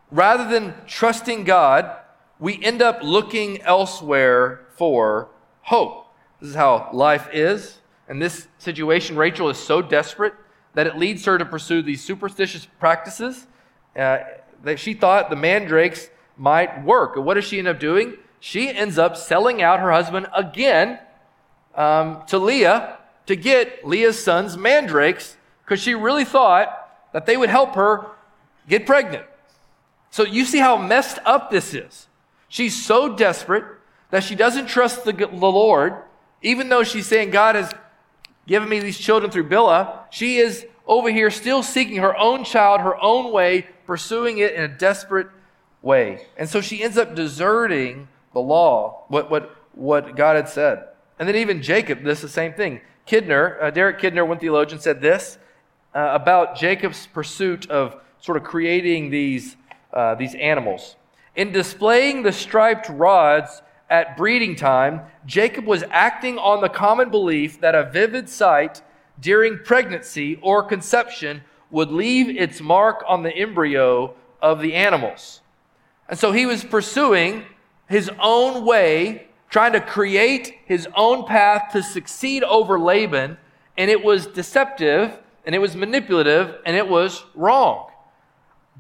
Rather 0.10 0.48
than 0.48 0.74
trusting 0.86 1.44
God, 1.44 1.98
we 2.40 2.64
end 2.64 2.82
up 2.82 3.04
looking 3.04 3.62
elsewhere 3.64 4.67
for 4.78 5.30
hope. 5.64 6.06
This 6.40 6.52
is 6.52 6.56
how 6.56 6.90
life 6.94 7.28
is. 7.34 7.80
In 8.08 8.20
this 8.20 8.48
situation, 8.58 9.18
Rachel 9.18 9.50
is 9.50 9.58
so 9.58 9.82
desperate 9.82 10.34
that 10.76 10.88
it 10.88 10.98
leads 10.98 11.26
her 11.26 11.38
to 11.38 11.46
pursue 11.46 11.82
these 11.82 12.04
superstitious 12.04 12.68
practices 12.80 13.48
uh, 13.96 14.20
that 14.64 14.80
she 14.80 14.94
thought 14.94 15.30
the 15.30 15.36
mandrakes 15.36 16.10
might 16.38 16.84
work. 16.84 17.16
And 17.16 17.26
what 17.26 17.34
does 17.34 17.46
she 17.46 17.60
end 17.60 17.68
up 17.68 17.80
doing? 17.80 18.16
She 18.40 18.70
ends 18.70 18.98
up 18.98 19.18
selling 19.18 19.62
out 19.62 19.80
her 19.80 19.92
husband 19.92 20.28
again 20.36 21.00
um, 21.76 22.24
to 22.28 22.38
Leah 22.38 23.00
to 23.26 23.36
get 23.36 23.86
Leah's 23.86 24.24
sons 24.24 24.56
mandrakes 24.56 25.36
because 25.64 25.82
she 25.82 25.94
really 25.94 26.26
thought 26.26 26.90
that 27.14 27.26
they 27.26 27.36
would 27.36 27.50
help 27.50 27.76
her 27.76 28.06
get 28.70 28.86
pregnant. 28.86 29.26
So 30.12 30.24
you 30.24 30.46
see 30.46 30.60
how 30.60 30.78
messed 30.78 31.20
up 31.26 31.52
this 31.52 31.74
is. 31.74 32.08
She's 32.48 32.82
so 32.86 33.16
desperate 33.16 33.66
that 34.10 34.24
she 34.24 34.36
doesn't 34.36 34.68
trust 34.68 35.04
the, 35.04 35.14
the 35.14 35.28
Lord, 35.28 35.96
even 36.42 36.70
though 36.70 36.84
she's 36.84 37.08
saying, 37.08 37.32
God 37.32 37.56
has 37.56 37.74
given 38.48 38.70
me 38.70 38.80
these 38.80 38.98
children 38.98 39.32
through 39.32 39.50
Bilhah. 39.50 40.04
She 40.10 40.38
is 40.38 40.66
over 40.88 41.12
here 41.12 41.30
still 41.30 41.62
seeking 41.62 41.98
her 41.98 42.18
own 42.18 42.44
child, 42.44 42.82
her 42.82 43.02
own 43.02 43.32
way, 43.34 43.68
pursuing 43.86 44.38
it 44.38 44.54
in 44.54 44.64
a 44.64 44.68
desperate 44.68 45.28
way. 45.82 46.28
And 46.38 46.50
so 46.50 46.62
she 46.62 46.82
ends 46.82 46.98
up 46.98 47.16
deserting 47.16 48.08
the 48.34 48.40
law, 48.40 49.04
what, 49.10 49.30
what, 49.30 49.56
what 49.74 50.16
God 50.16 50.36
had 50.36 50.50
said. 50.50 50.86
And 51.20 51.28
then 51.28 51.36
even 51.36 51.62
Jacob, 51.62 52.04
this 52.04 52.20
is 52.20 52.24
the 52.24 52.30
same 52.30 52.54
thing. 52.54 52.82
Kidner, 53.08 53.62
uh, 53.62 53.72
Derek 53.72 54.00
Kidner, 54.00 54.28
one 54.28 54.40
theologian, 54.40 54.80
said 54.80 55.02
this 55.02 55.38
uh, 55.94 56.10
about 56.14 56.56
Jacob's 56.56 57.08
pursuit 57.08 57.70
of 57.70 57.96
sort 58.20 58.38
of 58.38 58.44
creating 58.44 59.10
these, 59.10 59.56
uh, 59.94 60.16
these 60.16 60.36
animals. 60.36 60.96
In 61.36 61.52
displaying 61.52 62.24
the 62.24 62.32
striped 62.32 62.90
rods 62.90 63.62
at 63.90 64.18
breeding 64.18 64.56
time, 64.56 65.02
Jacob 65.26 65.66
was 65.66 65.84
acting 65.92 66.38
on 66.38 66.62
the 66.62 66.70
common 66.70 67.10
belief 67.10 67.62
that 67.62 67.76
a 67.76 67.90
vivid 67.90 68.30
sight 68.30 68.82
during 69.20 69.60
pregnancy 69.60 70.38
or 70.42 70.64
conception 70.64 71.42
would 71.72 71.92
leave 71.92 72.30
its 72.30 72.62
mark 72.62 73.04
on 73.08 73.24
the 73.24 73.36
embryo 73.36 74.14
of 74.42 74.62
the 74.62 74.74
animals. 74.74 75.42
And 76.10 76.18
so 76.18 76.32
he 76.32 76.46
was 76.46 76.64
pursuing 76.64 77.44
his 77.88 78.10
own 78.22 78.66
way, 78.66 79.28
trying 79.50 79.74
to 79.74 79.82
create 79.82 80.54
his 80.66 80.88
own 80.96 81.26
path 81.26 81.72
to 81.72 81.82
succeed 81.82 82.44
over 82.44 82.80
Laban, 82.80 83.38
and 83.78 83.92
it 83.92 84.04
was 84.04 84.28
deceptive, 84.28 85.18
and 85.46 85.56
it 85.56 85.60
was 85.60 85.76
manipulative, 85.76 86.58
and 86.66 86.76
it 86.76 86.88
was 86.88 87.24
wrong. 87.36 87.90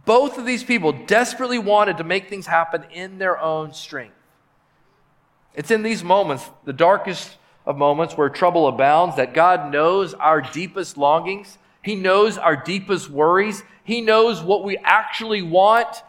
Both 0.05 0.37
of 0.37 0.45
these 0.45 0.63
people 0.63 0.91
desperately 0.91 1.59
wanted 1.59 1.97
to 1.97 2.03
make 2.03 2.29
things 2.29 2.47
happen 2.47 2.83
in 2.91 3.17
their 3.17 3.39
own 3.39 3.73
strength. 3.73 4.16
It's 5.57 5.71
in 5.71 5.81
these 5.81 6.03
moments, 6.03 6.47
the 6.65 6.71
darkest 6.71 7.35
of 7.65 7.77
moments 7.77 8.15
where 8.15 8.29
trouble 8.29 8.67
abounds, 8.67 9.15
that 9.15 9.33
God 9.33 9.71
knows 9.71 10.13
our 10.13 10.39
deepest 10.39 10.97
longings. 10.97 11.57
He 11.81 11.95
knows 11.95 12.37
our 12.37 12.55
deepest 12.55 13.09
worries. 13.09 13.63
He 13.83 13.99
knows 13.99 14.41
what 14.41 14.63
we 14.63 14.77
actually 14.77 15.41
want. 15.41 16.03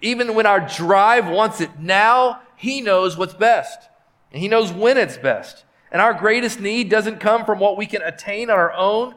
Even 0.00 0.34
when 0.34 0.46
our 0.46 0.58
drive 0.58 1.28
wants 1.28 1.60
it 1.60 1.78
now, 1.78 2.40
He 2.56 2.80
knows 2.80 3.16
what's 3.16 3.34
best. 3.34 3.78
And 4.32 4.42
He 4.42 4.48
knows 4.48 4.72
when 4.72 4.98
it's 4.98 5.16
best. 5.16 5.64
And 5.92 6.02
our 6.02 6.12
greatest 6.12 6.58
need 6.58 6.90
doesn't 6.90 7.20
come 7.20 7.44
from 7.44 7.60
what 7.60 7.76
we 7.76 7.86
can 7.86 8.02
attain 8.02 8.50
on 8.50 8.58
our 8.58 8.72
own, 8.72 9.14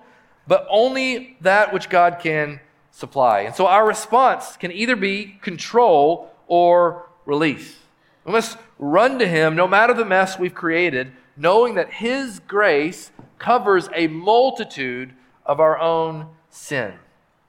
but 0.47 0.67
only 0.69 1.37
that 1.41 1.73
which 1.73 1.89
God 1.89 2.19
can 2.19 2.59
supply. 2.91 3.41
And 3.41 3.55
so 3.55 3.65
our 3.65 3.87
response 3.87 4.57
can 4.57 4.71
either 4.71 4.95
be 4.95 5.39
control 5.41 6.31
or 6.45 7.09
release. 7.25 7.77
We 8.25 8.31
must 8.31 8.57
run 8.79 9.19
to 9.19 9.27
Him 9.27 9.55
no 9.55 9.67
matter 9.67 9.93
the 9.93 10.03
mess 10.03 10.37
we've 10.37 10.53
created, 10.53 11.13
knowing 11.37 11.75
that 11.75 11.93
His 11.93 12.39
grace 12.39 13.11
covers 13.37 13.87
a 13.93 14.07
multitude 14.07 15.13
of 15.45 15.59
our 15.59 15.79
own 15.79 16.27
sin. 16.49 16.93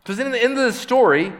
Because 0.02 0.18
in 0.18 0.30
the 0.30 0.42
end 0.42 0.52
of 0.52 0.64
the 0.64 0.72
story, 0.72 1.32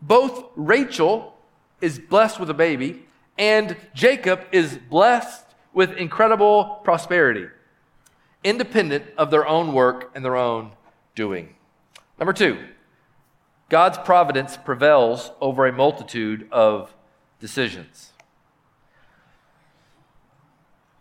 both 0.00 0.46
Rachel 0.56 1.36
is 1.80 1.98
blessed 1.98 2.40
with 2.40 2.50
a 2.50 2.54
baby 2.54 3.06
and 3.38 3.76
Jacob 3.94 4.40
is 4.52 4.78
blessed 4.90 5.46
with 5.72 5.92
incredible 5.92 6.80
prosperity, 6.84 7.46
independent 8.44 9.04
of 9.16 9.30
their 9.30 9.46
own 9.46 9.72
work 9.72 10.10
and 10.14 10.24
their 10.24 10.36
own 10.36 10.72
doing. 11.14 11.54
Number 12.18 12.32
two, 12.32 12.58
God's 13.70 13.96
providence 13.98 14.56
prevails 14.56 15.30
over 15.40 15.66
a 15.66 15.72
multitude 15.72 16.48
of 16.50 16.94
decisions. 17.38 18.09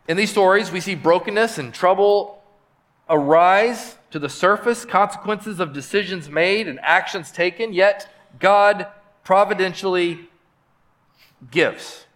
In 0.09 0.17
these 0.17 0.31
stories, 0.31 0.71
we 0.71 0.79
see 0.79 0.95
brokenness 0.95 1.59
and 1.59 1.71
trouble 1.71 2.41
arise 3.07 3.95
to 4.09 4.17
the 4.17 4.27
surface, 4.27 4.83
consequences 4.83 5.59
of 5.59 5.71
decisions 5.71 6.27
made 6.27 6.67
and 6.67 6.79
actions 6.81 7.31
taken, 7.31 7.73
yet 7.73 8.11
God 8.39 8.87
providentially 9.23 10.27
gives. 11.51 12.07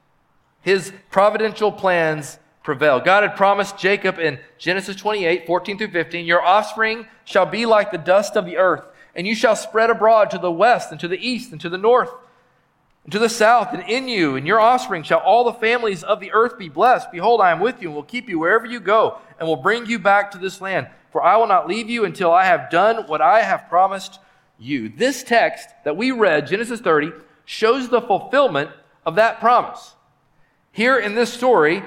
His 0.62 0.92
providential 1.12 1.72
plans 1.72 2.40
prevail. 2.64 3.00
God 3.00 3.22
had 3.22 3.36
promised 3.36 3.78
Jacob 3.78 4.18
in 4.18 4.40
Genesis 4.58 4.96
28 4.96 5.46
14 5.46 5.78
through 5.78 5.92
15, 5.92 6.26
Your 6.26 6.42
offspring 6.42 7.06
shall 7.26 7.46
be 7.46 7.68
like 7.68 7.92
the 7.92 8.00
dust 8.00 8.36
of 8.36 8.48
the 8.48 8.58
earth, 8.58 8.88
and 9.14 9.28
you 9.28 9.36
shall 9.36 9.56
spread 9.56 9.92
abroad 9.92 10.32
to 10.32 10.40
the 10.40 10.52
west 10.52 10.90
and 10.90 11.00
to 11.00 11.08
the 11.08 11.24
east 11.24 11.52
and 11.52 11.62
to 11.62 11.70
the 11.70 11.78
north 11.78 12.10
and 13.04 13.12
to 13.12 13.20
the 13.20 13.30
south, 13.30 13.74
and 13.74 13.84
in 13.90 14.08
you 14.08 14.36
and 14.36 14.48
your 14.48 14.60
offspring 14.60 15.04
shall 15.04 15.20
all 15.20 15.44
the 15.44 15.54
families 15.54 16.04
of 16.04 16.20
the 16.20 16.32
earth 16.32 16.58
be 16.58 16.70
blessed. 16.70 17.12
Behold, 17.12 17.42
I 17.42 17.52
am 17.52 17.60
with 17.60 17.82
you 17.82 17.90
and 17.90 17.96
will 17.96 18.04
keep 18.04 18.30
you 18.30 18.40
wherever 18.40 18.66
you 18.66 18.80
go, 18.80 19.20
and 19.40 19.48
will 19.48 19.58
bring 19.58 19.86
you 19.86 20.00
back 20.00 20.32
to 20.32 20.38
this 20.38 20.62
land. 20.62 20.88
For 21.12 21.22
I 21.22 21.38
will 21.38 21.48
not 21.48 21.68
leave 21.68 21.90
you 21.90 22.06
until 22.06 22.32
I 22.32 22.46
have 22.46 22.70
done 22.70 23.06
what 23.08 23.22
I 23.22 23.42
have 23.42 23.70
promised 23.70 24.20
you. 24.58 24.90
This 24.90 25.22
text 25.22 25.70
that 25.84 25.98
we 25.98 26.12
read, 26.12 26.48
Genesis 26.48 26.80
30, 26.80 27.12
shows 27.46 27.90
the 27.90 28.02
fulfillment 28.02 28.72
of 29.06 29.16
that 29.16 29.40
promise. 29.40 29.94
Here 30.72 30.98
in 30.98 31.14
this 31.14 31.32
story, 31.32 31.84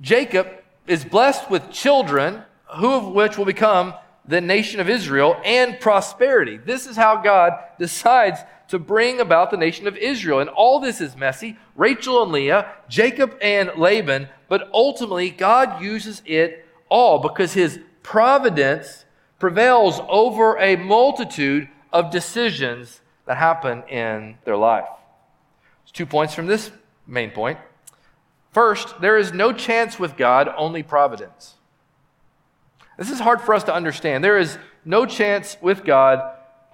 Jacob 0.00 0.48
is 0.86 1.04
blessed 1.04 1.50
with 1.50 1.70
children, 1.70 2.42
who 2.76 2.94
of 2.94 3.12
which 3.12 3.36
will 3.36 3.44
become 3.44 3.94
the 4.30 4.40
nation 4.40 4.80
of 4.80 4.88
Israel 4.88 5.40
and 5.44 5.78
prosperity. 5.80 6.56
This 6.56 6.86
is 6.86 6.96
how 6.96 7.20
God 7.20 7.52
decides 7.78 8.40
to 8.68 8.78
bring 8.78 9.20
about 9.20 9.50
the 9.50 9.56
nation 9.56 9.88
of 9.88 9.96
Israel. 9.96 10.38
And 10.38 10.48
all 10.48 10.78
this 10.78 11.00
is 11.00 11.16
messy 11.16 11.58
Rachel 11.74 12.22
and 12.22 12.30
Leah, 12.30 12.72
Jacob 12.88 13.36
and 13.42 13.72
Laban, 13.76 14.28
but 14.48 14.70
ultimately, 14.72 15.30
God 15.30 15.82
uses 15.82 16.22
it 16.24 16.64
all 16.88 17.18
because 17.18 17.54
his 17.54 17.80
providence 18.02 19.04
prevails 19.38 20.00
over 20.08 20.56
a 20.58 20.76
multitude 20.76 21.68
of 21.92 22.10
decisions 22.10 23.00
that 23.26 23.36
happen 23.36 23.82
in 23.88 24.38
their 24.44 24.56
life. 24.56 24.88
There's 25.82 25.92
two 25.92 26.06
points 26.06 26.34
from 26.34 26.46
this 26.46 26.70
main 27.06 27.30
point. 27.30 27.58
First, 28.52 29.00
there 29.00 29.18
is 29.18 29.32
no 29.32 29.52
chance 29.52 29.98
with 29.98 30.16
God, 30.16 30.52
only 30.56 30.82
providence. 30.82 31.54
This 33.00 33.10
is 33.10 33.18
hard 33.18 33.40
for 33.40 33.54
us 33.54 33.64
to 33.64 33.74
understand. 33.74 34.22
There 34.22 34.36
is 34.36 34.58
no 34.84 35.06
chance 35.06 35.56
with 35.62 35.86
God, 35.86 36.20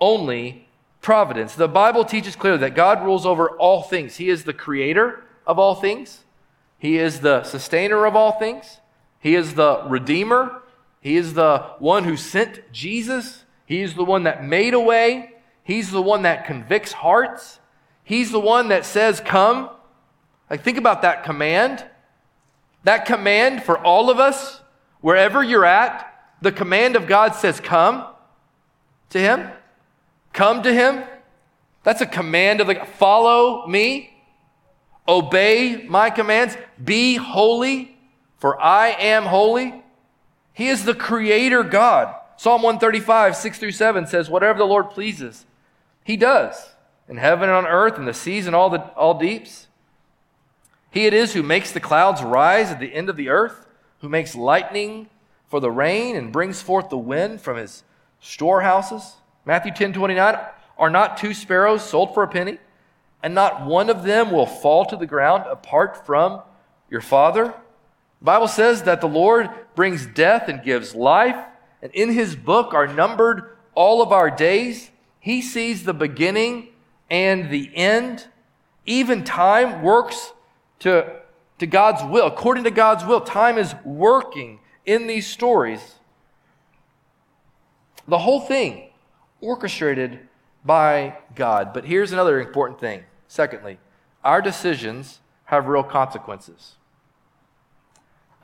only 0.00 0.66
providence. 1.00 1.54
The 1.54 1.68
Bible 1.68 2.04
teaches 2.04 2.34
clearly 2.34 2.58
that 2.58 2.74
God 2.74 3.04
rules 3.04 3.24
over 3.24 3.50
all 3.50 3.84
things. 3.84 4.16
He 4.16 4.28
is 4.28 4.42
the 4.42 4.52
creator 4.52 5.22
of 5.46 5.60
all 5.60 5.76
things, 5.76 6.24
He 6.80 6.98
is 6.98 7.20
the 7.20 7.44
sustainer 7.44 8.04
of 8.06 8.16
all 8.16 8.32
things, 8.32 8.80
He 9.20 9.36
is 9.36 9.54
the 9.54 9.84
redeemer, 9.86 10.62
He 11.00 11.16
is 11.16 11.34
the 11.34 11.64
one 11.78 12.02
who 12.02 12.16
sent 12.16 12.72
Jesus, 12.72 13.44
He 13.64 13.80
is 13.82 13.94
the 13.94 14.04
one 14.04 14.24
that 14.24 14.44
made 14.44 14.74
a 14.74 14.80
way, 14.80 15.30
He's 15.62 15.92
the 15.92 16.02
one 16.02 16.22
that 16.22 16.44
convicts 16.44 16.90
hearts, 16.90 17.60
He's 18.02 18.32
the 18.32 18.40
one 18.40 18.70
that 18.70 18.84
says, 18.84 19.20
Come. 19.20 19.70
Like, 20.50 20.64
think 20.64 20.76
about 20.76 21.02
that 21.02 21.22
command. 21.22 21.84
That 22.82 23.06
command 23.06 23.62
for 23.62 23.78
all 23.78 24.10
of 24.10 24.18
us, 24.18 24.60
wherever 25.00 25.40
you're 25.40 25.64
at, 25.64 26.14
the 26.40 26.52
command 26.52 26.96
of 26.96 27.06
God 27.06 27.34
says, 27.34 27.60
Come 27.60 28.06
to 29.10 29.18
Him. 29.18 29.48
Come 30.32 30.62
to 30.62 30.72
Him. 30.72 31.04
That's 31.82 32.00
a 32.00 32.06
command 32.06 32.60
of 32.60 32.66
the 32.66 32.74
follow 32.98 33.66
me, 33.66 34.12
obey 35.06 35.86
my 35.88 36.10
commands, 36.10 36.56
be 36.82 37.14
holy, 37.14 37.96
for 38.38 38.60
I 38.60 38.88
am 38.88 39.24
holy. 39.24 39.82
He 40.52 40.68
is 40.68 40.84
the 40.84 40.94
creator 40.94 41.62
God. 41.62 42.14
Psalm 42.36 42.62
135, 42.62 43.36
6 43.36 43.58
through 43.58 43.72
7 43.72 44.06
says, 44.06 44.28
Whatever 44.28 44.58
the 44.58 44.64
Lord 44.66 44.90
pleases, 44.90 45.46
He 46.04 46.16
does 46.16 46.70
in 47.08 47.18
heaven 47.18 47.48
and 47.48 47.56
on 47.56 47.66
earth, 47.66 47.98
in 47.98 48.04
the 48.04 48.14
seas 48.14 48.46
and 48.46 48.56
all, 48.56 48.70
the, 48.70 48.82
all 48.94 49.18
deeps. 49.18 49.68
He 50.90 51.06
it 51.06 51.14
is 51.14 51.34
who 51.34 51.42
makes 51.42 51.72
the 51.72 51.80
clouds 51.80 52.22
rise 52.22 52.70
at 52.70 52.80
the 52.80 52.94
end 52.94 53.08
of 53.08 53.16
the 53.16 53.28
earth, 53.28 53.66
who 54.00 54.08
makes 54.08 54.34
lightning 54.34 55.08
for 55.56 55.60
the 55.60 55.70
rain 55.70 56.16
and 56.16 56.32
brings 56.32 56.60
forth 56.60 56.90
the 56.90 56.98
wind 56.98 57.40
from 57.40 57.56
his 57.56 57.82
storehouses. 58.20 59.14
Matthew 59.46 59.72
10 59.72 59.94
29. 59.94 60.36
Are 60.76 60.90
not 60.90 61.16
two 61.16 61.32
sparrows 61.32 61.82
sold 61.82 62.12
for 62.12 62.22
a 62.22 62.28
penny? 62.28 62.58
And 63.22 63.34
not 63.34 63.64
one 63.64 63.88
of 63.88 64.02
them 64.02 64.30
will 64.30 64.44
fall 64.44 64.84
to 64.84 64.98
the 64.98 65.06
ground 65.06 65.44
apart 65.48 66.04
from 66.04 66.42
your 66.90 67.00
Father? 67.00 67.54
The 68.18 68.24
Bible 68.24 68.48
says 68.48 68.82
that 68.82 69.00
the 69.00 69.08
Lord 69.08 69.48
brings 69.74 70.04
death 70.04 70.46
and 70.50 70.62
gives 70.62 70.94
life, 70.94 71.42
and 71.80 71.90
in 71.94 72.12
his 72.12 72.36
book 72.36 72.74
are 72.74 72.86
numbered 72.86 73.56
all 73.74 74.02
of 74.02 74.12
our 74.12 74.30
days. 74.30 74.90
He 75.20 75.40
sees 75.40 75.84
the 75.84 75.94
beginning 75.94 76.68
and 77.08 77.48
the 77.48 77.74
end. 77.74 78.26
Even 78.84 79.24
time 79.24 79.80
works 79.80 80.34
to, 80.80 81.18
to 81.60 81.66
God's 81.66 82.04
will. 82.04 82.26
According 82.26 82.64
to 82.64 82.70
God's 82.70 83.06
will, 83.06 83.22
time 83.22 83.56
is 83.56 83.74
working 83.86 84.60
in 84.86 85.06
these 85.06 85.26
stories. 85.26 85.96
The 88.08 88.18
whole 88.18 88.40
thing 88.40 88.90
orchestrated 89.40 90.20
by 90.64 91.18
God. 91.34 91.72
But 91.72 91.84
here's 91.84 92.12
another 92.12 92.40
important 92.40 92.80
thing. 92.80 93.02
Secondly, 93.28 93.78
our 94.24 94.40
decisions 94.40 95.20
have 95.46 95.66
real 95.68 95.82
consequences. 95.82 96.76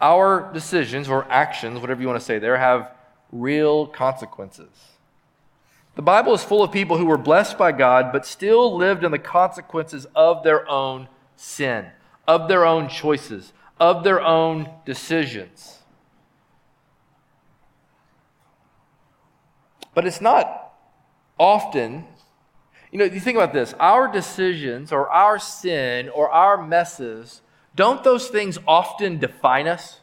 Our 0.01 0.53
decisions 0.53 1.09
or 1.09 1.25
actions, 1.31 1.81
whatever 1.81 2.01
you 2.01 2.09
want 2.09 2.19
to 2.19 2.25
say 2.25 2.39
there, 2.39 2.59
have 2.59 2.91
real 3.31 3.87
consequences. 3.87 4.69
The 5.95 6.03
Bible 6.03 6.33
is 6.33 6.43
full 6.43 6.63
of 6.63 6.73
people 6.73 6.97
who 6.97 7.07
were 7.07 7.19
blessed 7.19 7.59
by 7.59 7.73
God, 7.73 8.13
but 8.13 8.27
still 8.27 8.77
lived 8.77 9.05
in 9.05 9.11
the 9.11 9.19
consequences 9.19 10.07
of 10.15 10.43
their 10.43 10.69
own 10.69 11.09
sin, 11.37 11.87
of 12.27 12.49
their 12.49 12.65
own 12.65 12.89
choices, 12.89 13.53
of 13.79 14.03
their 14.03 14.21
own 14.21 14.71
decisions. 14.85 15.82
But 19.95 20.07
it's 20.07 20.21
not 20.21 20.73
often, 21.39 22.07
you 22.91 22.99
know, 22.99 23.05
you 23.05 23.21
think 23.21 23.37
about 23.37 23.53
this 23.53 23.75
our 23.81 24.11
decisions 24.11 24.93
or 24.93 25.11
our 25.11 25.39
sin 25.39 26.09
or 26.09 26.31
our 26.31 26.63
messes 26.63 27.43
don't 27.75 28.05
those 28.05 28.29
things 28.29 28.59
often 28.67 29.19
define 29.19 29.67
us? 29.67 30.01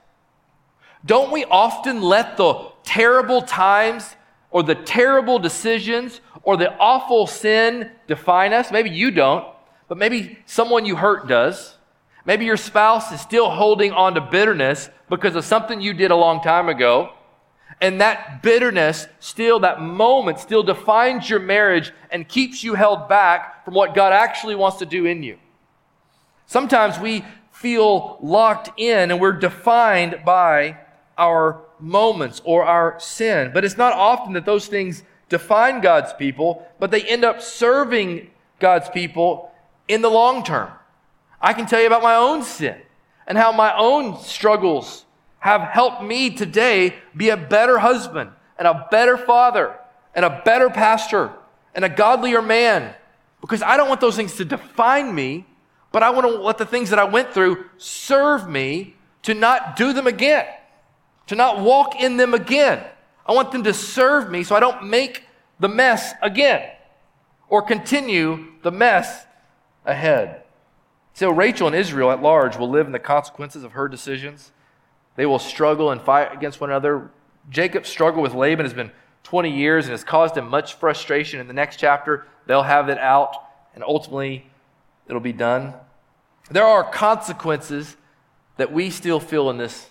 Don't 1.06 1.32
we 1.32 1.46
often 1.46 2.02
let 2.02 2.38
the 2.38 2.72
terrible 2.84 3.42
times 3.42 4.16
or 4.52 4.64
the 4.64 4.76
terrible 4.76 5.40
decisions 5.40 6.20
or 6.44 6.58
the 6.58 6.76
awful 6.78 7.28
sin 7.28 7.92
define 8.08 8.54
us? 8.54 8.72
Maybe 8.72 8.90
you 8.90 9.12
don't, 9.12 9.46
but 9.88 9.98
maybe 9.98 10.40
someone 10.46 10.86
you 10.86 10.96
hurt 10.96 11.28
does. 11.28 11.76
Maybe 12.26 12.46
your 12.46 12.58
spouse 12.58 13.12
is 13.12 13.22
still 13.22 13.50
holding 13.50 13.92
on 13.92 14.16
to 14.16 14.22
bitterness 14.22 14.90
because 15.10 15.36
of 15.36 15.46
something 15.46 15.80
you 15.80 15.94
did 15.94 16.12
a 16.12 16.16
long 16.16 16.42
time 16.42 16.70
ago. 16.70 17.14
And 17.82 18.02
that 18.02 18.44
bitterness 18.44 19.08
still, 19.20 19.60
that 19.60 19.82
moment 19.82 20.40
still 20.40 20.64
defines 20.64 21.30
your 21.30 21.40
marriage 21.40 21.92
and 22.12 22.28
keeps 22.28 22.64
you 22.64 22.76
held 22.76 23.08
back 23.08 23.64
from 23.64 23.74
what 23.74 23.96
God 23.96 24.12
actually 24.12 24.56
wants 24.56 24.78
to 24.78 24.86
do 24.86 25.06
in 25.06 25.24
you. 25.24 25.38
Sometimes 26.46 27.00
we 27.00 27.24
feel 27.52 28.18
locked 28.22 28.72
in 28.78 29.12
and 29.12 29.20
we're 29.20 29.34
defined 29.34 30.22
by 30.26 30.78
our 31.18 31.62
moments 31.80 32.42
or 32.44 32.64
our 32.64 33.00
sin. 33.00 33.52
But 33.54 33.64
it's 33.64 33.78
not 33.78 33.94
often 33.94 34.34
that 34.34 34.46
those 34.46 34.68
things 34.68 35.04
define 35.30 35.82
God's 35.82 36.12
people, 36.14 36.68
but 36.80 36.92
they 36.92 37.04
end 37.04 37.24
up 37.24 37.42
serving 37.42 38.32
God's 38.60 38.90
people 38.90 39.52
in 39.88 40.02
the 40.02 40.10
long 40.10 40.44
term. 40.44 40.72
I 41.42 41.54
can 41.54 41.66
tell 41.66 41.80
you 41.80 41.88
about 41.88 42.04
my 42.04 42.16
own 42.16 42.44
sin 42.44 42.78
and 43.28 43.38
how 43.38 43.52
my 43.52 43.76
own 43.78 44.20
struggles 44.20 45.06
have 45.40 45.62
helped 45.62 46.04
me 46.04 46.30
today 46.30 46.96
be 47.16 47.30
a 47.30 47.38
better 47.38 47.80
husband 47.80 48.32
and 48.58 48.68
a 48.68 48.88
better 48.92 49.18
father 49.18 49.78
and 50.14 50.26
a 50.26 50.42
better 50.44 50.70
pastor 50.70 51.32
and 51.74 51.86
a 51.86 51.90
godlier 51.90 52.42
man 52.42 52.94
because 53.42 53.62
I 53.62 53.78
don't 53.78 53.88
want 53.88 54.02
those 54.02 54.16
things 54.16 54.36
to 54.36 54.46
define 54.46 55.14
me, 55.14 55.46
but 55.92 56.04
I 56.04 56.10
want 56.10 56.28
to 56.28 56.42
let 56.42 56.58
the 56.58 56.66
things 56.66 56.90
that 56.90 57.00
I 57.00 57.06
went 57.06 57.34
through 57.34 57.66
serve 57.78 58.50
me 58.50 58.96
to 59.24 59.34
not 59.34 59.76
do 59.76 59.94
them 59.94 60.08
again, 60.08 60.46
to 61.28 61.36
not 61.36 61.62
walk 61.62 62.00
in 62.00 62.18
them 62.18 62.34
again. 62.34 62.84
I 63.26 63.34
want 63.34 63.52
them 63.52 63.64
to 63.64 63.74
serve 63.74 64.30
me 64.30 64.44
so 64.44 64.56
I 64.56 64.60
don't 64.60 64.88
make 64.88 65.24
the 65.60 65.70
mess 65.70 66.14
again 66.22 66.70
or 67.48 67.62
continue 67.62 68.48
the 68.62 68.72
mess 68.72 69.26
ahead. 69.86 70.44
So 71.14 71.30
Rachel 71.30 71.68
and 71.68 71.76
Israel 71.76 72.12
at 72.12 72.22
large 72.22 72.58
will 72.58 72.70
live 72.70 72.86
in 72.86 72.92
the 72.92 73.00
consequences 73.00 73.64
of 73.64 73.74
her 73.74 73.88
decisions. 73.88 74.52
They 75.16 75.26
will 75.26 75.40
struggle 75.40 75.92
and 75.92 76.02
fight 76.02 76.34
against 76.34 76.62
one 76.62 76.70
another. 76.70 77.12
Jacob's 77.50 77.90
struggle 77.90 78.22
with 78.22 78.34
Laban 78.34 78.66
has 78.66 78.74
been 78.74 78.92
20 79.24 79.50
years 79.50 79.86
and 79.86 79.92
has 79.92 80.04
caused 80.04 80.38
him 80.38 80.50
much 80.50 80.76
frustration. 80.76 81.40
In 81.40 81.48
the 81.48 81.54
next 81.54 81.78
chapter, 81.78 82.28
they'll 82.48 82.64
have 82.64 82.90
it 82.90 82.98
out, 82.98 83.36
and 83.76 83.84
ultimately, 83.84 84.50
it'll 85.08 85.20
be 85.20 85.34
done. 85.34 85.74
There 86.50 86.66
are 86.66 86.84
consequences 86.84 87.98
that 88.58 88.72
we 88.72 88.90
still 88.90 89.20
feel 89.20 89.50
in 89.50 89.58
this, 89.58 89.90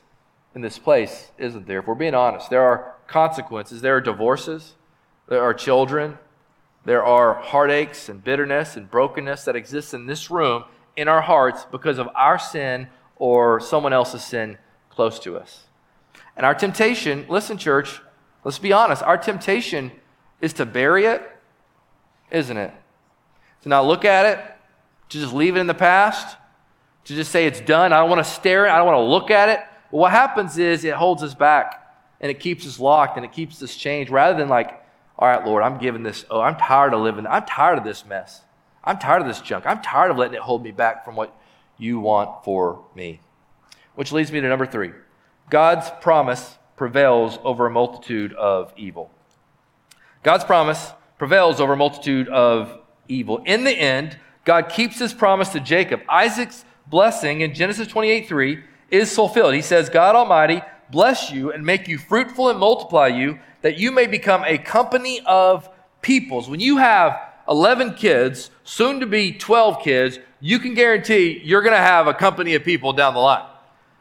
in 0.54 0.60
this 0.60 0.78
place, 0.78 1.30
isn't 1.38 1.66
there? 1.66 1.80
If 1.80 1.87
we're 1.87 1.94
being 1.94 2.14
honest, 2.14 2.50
there 2.50 2.62
are 2.62 2.94
consequences. 3.06 3.80
There 3.80 3.96
are 3.96 4.00
divorces, 4.00 4.75
there 5.28 5.42
are 5.42 5.54
children, 5.54 6.18
there 6.84 7.04
are 7.04 7.34
heartaches 7.34 8.08
and 8.08 8.22
bitterness 8.22 8.76
and 8.76 8.90
brokenness 8.90 9.44
that 9.44 9.56
exists 9.56 9.94
in 9.94 10.06
this 10.06 10.30
room 10.30 10.64
in 10.96 11.06
our 11.06 11.20
hearts 11.20 11.66
because 11.70 11.98
of 11.98 12.08
our 12.14 12.38
sin 12.38 12.88
or 13.16 13.60
someone 13.60 13.92
else's 13.92 14.25
sin 14.25 14.58
close 14.98 15.20
to 15.20 15.36
us. 15.36 15.62
And 16.36 16.44
our 16.44 16.56
temptation, 16.56 17.24
listen, 17.28 17.56
church, 17.56 18.00
let's 18.42 18.58
be 18.58 18.72
honest, 18.72 19.00
our 19.04 19.16
temptation 19.16 19.92
is 20.40 20.52
to 20.54 20.66
bury 20.66 21.04
it, 21.04 21.22
isn't 22.32 22.56
it? 22.56 22.74
To 23.62 23.68
not 23.68 23.86
look 23.86 24.04
at 24.04 24.26
it, 24.26 24.44
to 25.10 25.20
just 25.20 25.32
leave 25.32 25.54
it 25.54 25.60
in 25.60 25.68
the 25.68 25.72
past, 25.72 26.36
to 27.04 27.14
just 27.14 27.30
say 27.30 27.46
it's 27.46 27.60
done. 27.60 27.92
I 27.92 27.98
don't 28.00 28.10
want 28.10 28.24
to 28.24 28.28
stare 28.28 28.66
at 28.66 28.70
it, 28.70 28.74
I 28.74 28.78
don't 28.78 28.86
want 28.86 28.96
to 28.96 29.08
look 29.08 29.30
at 29.30 29.48
it. 29.48 29.60
But 29.92 29.98
what 29.98 30.10
happens 30.10 30.58
is 30.58 30.84
it 30.84 30.94
holds 30.94 31.22
us 31.22 31.32
back 31.32 31.96
and 32.20 32.28
it 32.28 32.40
keeps 32.40 32.66
us 32.66 32.80
locked 32.80 33.16
and 33.16 33.24
it 33.24 33.30
keeps 33.30 33.62
us 33.62 33.76
changed 33.76 34.10
rather 34.10 34.36
than 34.36 34.48
like, 34.48 34.82
all 35.16 35.28
right, 35.28 35.46
Lord, 35.46 35.62
I'm 35.62 35.78
giving 35.78 36.02
this, 36.02 36.24
oh, 36.28 36.40
I'm 36.40 36.56
tired 36.56 36.92
of 36.92 37.02
living, 37.02 37.24
I'm 37.24 37.46
tired 37.46 37.78
of 37.78 37.84
this 37.84 38.04
mess. 38.04 38.42
I'm 38.82 38.98
tired 38.98 39.22
of 39.22 39.28
this 39.28 39.40
junk. 39.42 39.64
I'm 39.64 39.80
tired 39.80 40.11
of 40.11 40.16
letting 40.16 40.34
it 40.34 40.40
hold 40.40 40.64
me 40.64 40.72
back 40.72 41.04
from 41.04 41.14
what 41.14 41.32
you 41.76 42.00
want 42.00 42.42
for 42.42 42.84
me. 42.96 43.20
Which 43.98 44.12
leads 44.12 44.30
me 44.30 44.40
to 44.40 44.48
number 44.48 44.64
three 44.64 44.92
God's 45.50 45.90
promise 46.00 46.56
prevails 46.76 47.37
over 47.42 47.66
a 47.66 47.70
multitude 47.70 48.32
of 48.34 48.72
evil. 48.76 49.11
God's 50.22 50.44
promise 50.44 50.92
prevails 51.18 51.61
over 51.61 51.72
a 51.72 51.76
multitude 51.76 52.28
of 52.28 52.78
evil. 53.08 53.42
In 53.44 53.64
the 53.64 53.72
end, 53.72 54.16
God 54.44 54.68
keeps 54.68 55.00
his 55.00 55.12
promise 55.12 55.48
to 55.48 55.58
Jacob. 55.58 56.02
Isaac's 56.08 56.64
blessing 56.87 57.40
in 57.40 57.54
Genesis 57.54 57.88
28 57.88 58.28
3 58.28 58.62
is 58.92 59.12
fulfilled. 59.12 59.54
He 59.54 59.62
says, 59.62 59.88
God 59.88 60.14
Almighty 60.14 60.62
bless 60.92 61.32
you 61.32 61.50
and 61.50 61.66
make 61.66 61.88
you 61.88 61.98
fruitful 61.98 62.50
and 62.50 62.61
multiply 62.61 63.08
you, 63.08 63.40
that 63.62 63.78
you 63.78 63.90
may 63.90 64.06
become 64.06 64.44
a 64.44 64.58
company 64.58 65.22
of 65.26 65.68
peoples. 66.02 66.48
When 66.48 66.61
you 66.61 66.76
have 66.76 67.20
11 67.48 67.94
kids, 67.94 68.52
soon 68.62 69.00
to 69.00 69.06
be 69.06 69.32
12 69.32 69.82
kids, 69.82 70.20
you 70.38 70.61
can 70.61 70.74
guarantee 70.74 71.40
you're 71.42 71.62
going 71.62 71.74
to 71.74 71.78
have 71.78 72.06
a 72.06 72.14
company 72.14 72.54
of 72.54 72.62
people 72.62 72.92
down 72.92 73.14
the 73.14 73.18
line. 73.18 73.44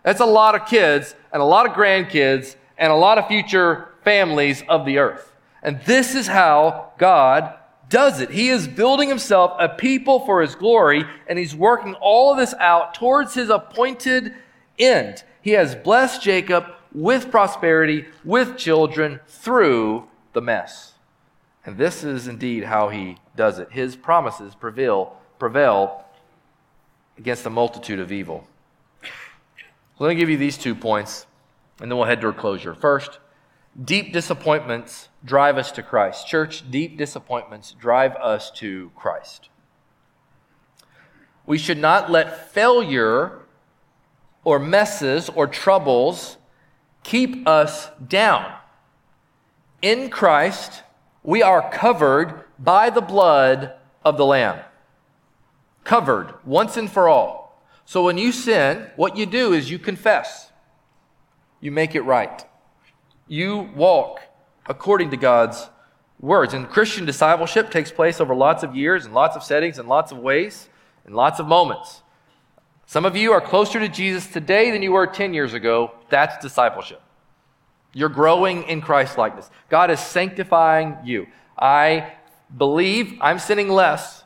That's 0.03 0.21
a 0.21 0.25
lot 0.25 0.55
of 0.55 0.67
kids 0.67 1.15
and 1.31 1.41
a 1.41 1.45
lot 1.45 1.65
of 1.65 1.73
grandkids 1.73 2.55
and 2.77 2.91
a 2.91 2.95
lot 2.95 3.17
of 3.17 3.27
future 3.27 3.89
families 4.03 4.63
of 4.69 4.85
the 4.85 4.99
earth. 4.99 5.33
And 5.63 5.81
this 5.81 6.15
is 6.15 6.27
how 6.27 6.91
God 6.97 7.53
does 7.89 8.21
it. 8.21 8.31
He 8.31 8.49
is 8.49 8.67
building 8.67 9.09
himself 9.09 9.55
a 9.59 9.69
people 9.69 10.25
for 10.25 10.41
his 10.41 10.55
glory, 10.55 11.05
and 11.27 11.39
he's 11.39 11.55
working 11.55 11.93
all 11.95 12.31
of 12.31 12.37
this 12.37 12.53
out 12.59 12.93
towards 12.93 13.33
his 13.33 13.49
appointed 13.49 14.33
end. 14.77 15.23
He 15.41 15.51
has 15.51 15.75
blessed 15.75 16.21
Jacob 16.21 16.65
with 16.93 17.31
prosperity, 17.31 18.05
with 18.23 18.57
children, 18.57 19.19
through 19.27 20.07
the 20.33 20.41
mess. 20.41 20.93
And 21.65 21.77
this 21.77 22.03
is 22.03 22.27
indeed 22.27 22.63
how 22.63 22.89
he 22.89 23.17
does 23.35 23.59
it. 23.59 23.71
His 23.71 23.95
promises 23.95 24.55
prevail, 24.55 25.17
prevail 25.37 26.05
against 27.17 27.45
a 27.45 27.49
multitude 27.49 27.99
of 27.99 28.11
evil. 28.11 28.47
Let 29.99 30.09
me 30.09 30.15
give 30.15 30.29
you 30.29 30.37
these 30.37 30.57
two 30.57 30.75
points, 30.75 31.25
and 31.79 31.89
then 31.89 31.97
we'll 31.97 32.05
head 32.05 32.21
to 32.21 32.21
toward 32.21 32.37
closure. 32.37 32.75
First, 32.75 33.19
deep 33.83 34.13
disappointments 34.13 35.09
drive 35.25 35.57
us 35.57 35.71
to 35.71 35.81
Christ. 35.81 36.27
Church, 36.27 36.69
deep 36.69 36.97
disappointments 36.97 37.71
drive 37.71 38.15
us 38.15 38.51
to 38.51 38.91
Christ. 38.95 39.49
We 41.47 41.57
should 41.57 41.79
not 41.79 42.11
let 42.11 42.51
failure 42.51 43.39
or 44.43 44.59
messes 44.59 45.29
or 45.29 45.47
troubles 45.47 46.37
keep 47.03 47.47
us 47.47 47.87
down. 48.07 48.53
In 49.81 50.09
Christ, 50.09 50.83
we 51.23 51.41
are 51.41 51.71
covered 51.71 52.43
by 52.59 52.89
the 52.89 53.01
blood 53.01 53.73
of 54.05 54.17
the 54.17 54.25
Lamb. 54.25 54.59
Covered 55.83 56.33
once 56.45 56.77
and 56.77 56.91
for 56.91 57.09
all. 57.09 57.46
So 57.87 58.03
when 58.03 58.17
you 58.17 58.33
sin, 58.33 58.91
what 58.97 59.15
you 59.15 59.25
do 59.25 59.53
is 59.53 59.71
you 59.71 59.79
confess, 59.79 60.51
you 61.61 61.71
make 61.71 61.95
it 61.95 62.01
right, 62.01 62.45
you 63.29 63.69
walk 63.77 64.19
according 64.65 65.11
to 65.11 65.17
God's 65.17 65.69
words. 66.19 66.53
And 66.53 66.67
Christian 66.67 67.05
discipleship 67.05 67.71
takes 67.71 67.89
place 67.89 68.19
over 68.19 68.35
lots 68.35 68.61
of 68.61 68.75
years 68.75 69.05
and 69.05 69.13
lots 69.13 69.37
of 69.37 69.43
settings 69.43 69.79
and 69.79 69.87
lots 69.87 70.11
of 70.11 70.17
ways 70.17 70.67
and 71.05 71.15
lots 71.15 71.39
of 71.39 71.47
moments. 71.47 72.01
Some 72.87 73.05
of 73.05 73.15
you 73.15 73.31
are 73.31 73.39
closer 73.39 73.79
to 73.79 73.87
Jesus 73.87 74.27
today 74.27 74.69
than 74.69 74.83
you 74.83 74.91
were 74.91 75.07
10 75.07 75.33
years 75.33 75.53
ago. 75.53 75.93
That's 76.09 76.37
discipleship. 76.43 77.01
You're 77.93 78.09
growing 78.09 78.63
in 78.63 78.81
Christ 78.81 79.17
likeness. 79.17 79.49
God 79.69 79.91
is 79.91 80.01
sanctifying 80.01 80.97
you. 81.05 81.27
I 81.57 82.11
believe 82.57 83.17
I'm 83.21 83.39
sinning 83.39 83.69
less 83.69 84.25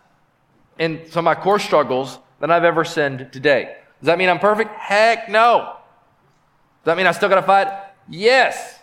in 0.80 1.06
some 1.12 1.28
of 1.28 1.38
my 1.38 1.40
core 1.40 1.60
struggles 1.60 2.18
than 2.42 2.52
I've 2.52 2.66
ever 2.66 2.84
sinned 2.84 3.32
today. 3.32 3.78
Does 4.02 4.08
that 4.08 4.18
mean 4.18 4.28
I'm 4.28 4.40
perfect? 4.40 4.72
Heck 4.72 5.30
no. 5.30 5.78
Does 6.82 6.86
that 6.86 6.98
mean 6.98 7.06
I 7.06 7.12
still 7.12 7.30
got 7.30 7.36
to 7.36 7.44
fight? 7.44 7.68
Yes. 8.10 8.80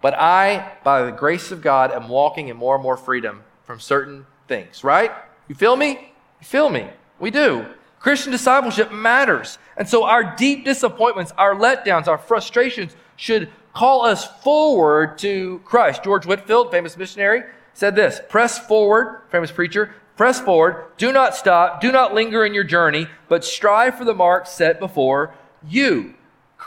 But 0.00 0.14
I, 0.14 0.72
by 0.82 1.02
the 1.02 1.10
grace 1.10 1.50
of 1.50 1.60
God, 1.60 1.90
am 1.90 2.08
walking 2.08 2.48
in 2.48 2.56
more 2.56 2.76
and 2.76 2.82
more 2.82 2.96
freedom 2.96 3.42
from 3.64 3.80
certain 3.80 4.24
things, 4.48 4.82
right? 4.82 5.10
You 5.48 5.54
feel 5.54 5.76
me? 5.76 6.12
You 6.40 6.46
feel 6.46 6.70
me? 6.70 6.88
We 7.18 7.30
do. 7.30 7.66
Christian 7.98 8.32
discipleship 8.32 8.92
matters. 8.92 9.58
And 9.76 9.86
so 9.88 10.04
our 10.04 10.36
deep 10.36 10.64
disappointments, 10.64 11.32
our 11.36 11.54
letdowns, 11.54 12.06
our 12.06 12.16
frustrations 12.16 12.96
should 13.16 13.50
call 13.74 14.06
us 14.06 14.26
forward 14.42 15.18
to 15.18 15.60
Christ. 15.64 16.02
George 16.02 16.24
Whitefield, 16.24 16.70
famous 16.70 16.96
missionary, 16.96 17.42
said 17.74 17.94
this 17.94 18.20
Press 18.28 18.58
forward, 18.66 19.22
famous 19.30 19.50
preacher, 19.50 19.94
Press 20.20 20.38
forward. 20.38 20.84
Do 20.98 21.12
not 21.12 21.34
stop. 21.34 21.80
Do 21.80 21.90
not 21.90 22.12
linger 22.12 22.44
in 22.44 22.52
your 22.52 22.62
journey, 22.62 23.06
but 23.30 23.42
strive 23.42 23.96
for 23.96 24.04
the 24.04 24.12
mark 24.12 24.46
set 24.46 24.78
before 24.78 25.32
you. 25.66 26.12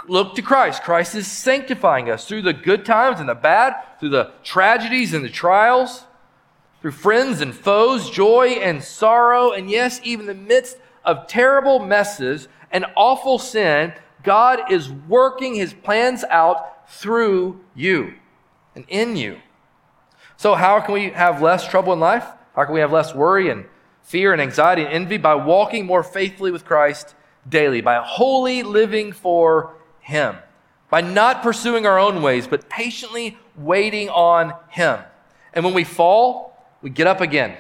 Look 0.07 0.33
to 0.33 0.41
Christ. 0.41 0.81
Christ 0.81 1.13
is 1.13 1.31
sanctifying 1.31 2.09
us 2.09 2.27
through 2.27 2.41
the 2.41 2.53
good 2.53 2.83
times 2.83 3.19
and 3.19 3.29
the 3.29 3.35
bad, 3.35 3.75
through 3.99 4.09
the 4.09 4.31
tragedies 4.43 5.13
and 5.13 5.23
the 5.23 5.29
trials, 5.29 6.05
through 6.81 6.93
friends 6.93 7.41
and 7.41 7.53
foes, 7.53 8.09
joy 8.09 8.57
and 8.59 8.83
sorrow, 8.83 9.51
and 9.51 9.69
yes, 9.69 10.01
even 10.03 10.25
the 10.25 10.33
midst 10.33 10.77
of 11.05 11.27
terrible 11.27 11.77
messes 11.77 12.47
and 12.71 12.87
awful 12.95 13.37
sin, 13.37 13.93
God 14.23 14.71
is 14.71 14.89
working 14.89 15.53
his 15.53 15.75
plans 15.75 16.23
out 16.31 16.89
through 16.89 17.59
you 17.75 18.15
and 18.73 18.85
in 18.87 19.15
you. 19.15 19.37
So, 20.37 20.55
how 20.55 20.79
can 20.79 20.95
we 20.95 21.11
have 21.11 21.39
less 21.39 21.67
trouble 21.67 21.93
in 21.93 21.99
life? 21.99 22.25
How 22.55 22.65
can 22.65 22.73
we 22.73 22.79
have 22.81 22.91
less 22.91 23.15
worry 23.15 23.49
and 23.49 23.65
fear 24.01 24.31
and 24.33 24.41
anxiety 24.41 24.83
and 24.83 24.93
envy? 24.93 25.17
By 25.17 25.35
walking 25.35 25.85
more 25.85 26.03
faithfully 26.03 26.51
with 26.51 26.65
Christ 26.65 27.15
daily, 27.47 27.81
by 27.81 27.95
wholly 27.95 28.63
living 28.63 29.11
for 29.11 29.75
Him, 29.99 30.37
by 30.89 31.01
not 31.01 31.43
pursuing 31.43 31.85
our 31.85 31.99
own 31.99 32.21
ways, 32.21 32.47
but 32.47 32.69
patiently 32.69 33.37
waiting 33.55 34.09
on 34.09 34.53
Him. 34.69 34.99
And 35.53 35.65
when 35.65 35.73
we 35.73 35.83
fall, 35.83 36.57
we 36.81 36.89
get 36.89 37.07
up 37.07 37.21
again, 37.21 37.57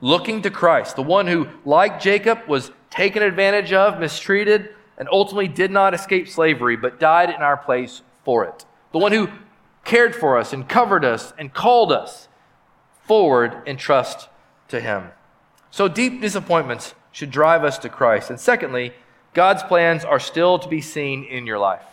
looking 0.00 0.42
to 0.42 0.50
Christ, 0.50 0.96
the 0.96 1.02
one 1.02 1.26
who, 1.26 1.48
like 1.64 2.00
Jacob, 2.00 2.46
was 2.46 2.70
taken 2.90 3.22
advantage 3.22 3.72
of, 3.72 3.98
mistreated, 3.98 4.70
and 4.98 5.08
ultimately 5.10 5.48
did 5.48 5.70
not 5.70 5.94
escape 5.94 6.28
slavery, 6.28 6.76
but 6.76 7.00
died 7.00 7.30
in 7.30 7.36
our 7.36 7.56
place 7.56 8.02
for 8.24 8.44
it. 8.44 8.64
The 8.92 8.98
one 8.98 9.12
who 9.12 9.28
cared 9.84 10.14
for 10.14 10.38
us 10.38 10.52
and 10.52 10.68
covered 10.68 11.04
us 11.04 11.32
and 11.38 11.52
called 11.52 11.92
us 11.92 12.28
forward 13.02 13.62
in 13.66 13.76
trust 13.76 14.28
to 14.74 14.80
Him. 14.80 15.10
So, 15.70 15.88
deep 15.88 16.20
disappointments 16.20 16.94
should 17.12 17.30
drive 17.30 17.64
us 17.64 17.78
to 17.78 17.88
Christ. 17.88 18.30
And 18.30 18.38
secondly, 18.38 18.92
God's 19.32 19.62
plans 19.62 20.04
are 20.04 20.20
still 20.20 20.58
to 20.58 20.68
be 20.68 20.80
seen 20.80 21.24
in 21.24 21.46
your 21.46 21.58
life. 21.58 21.84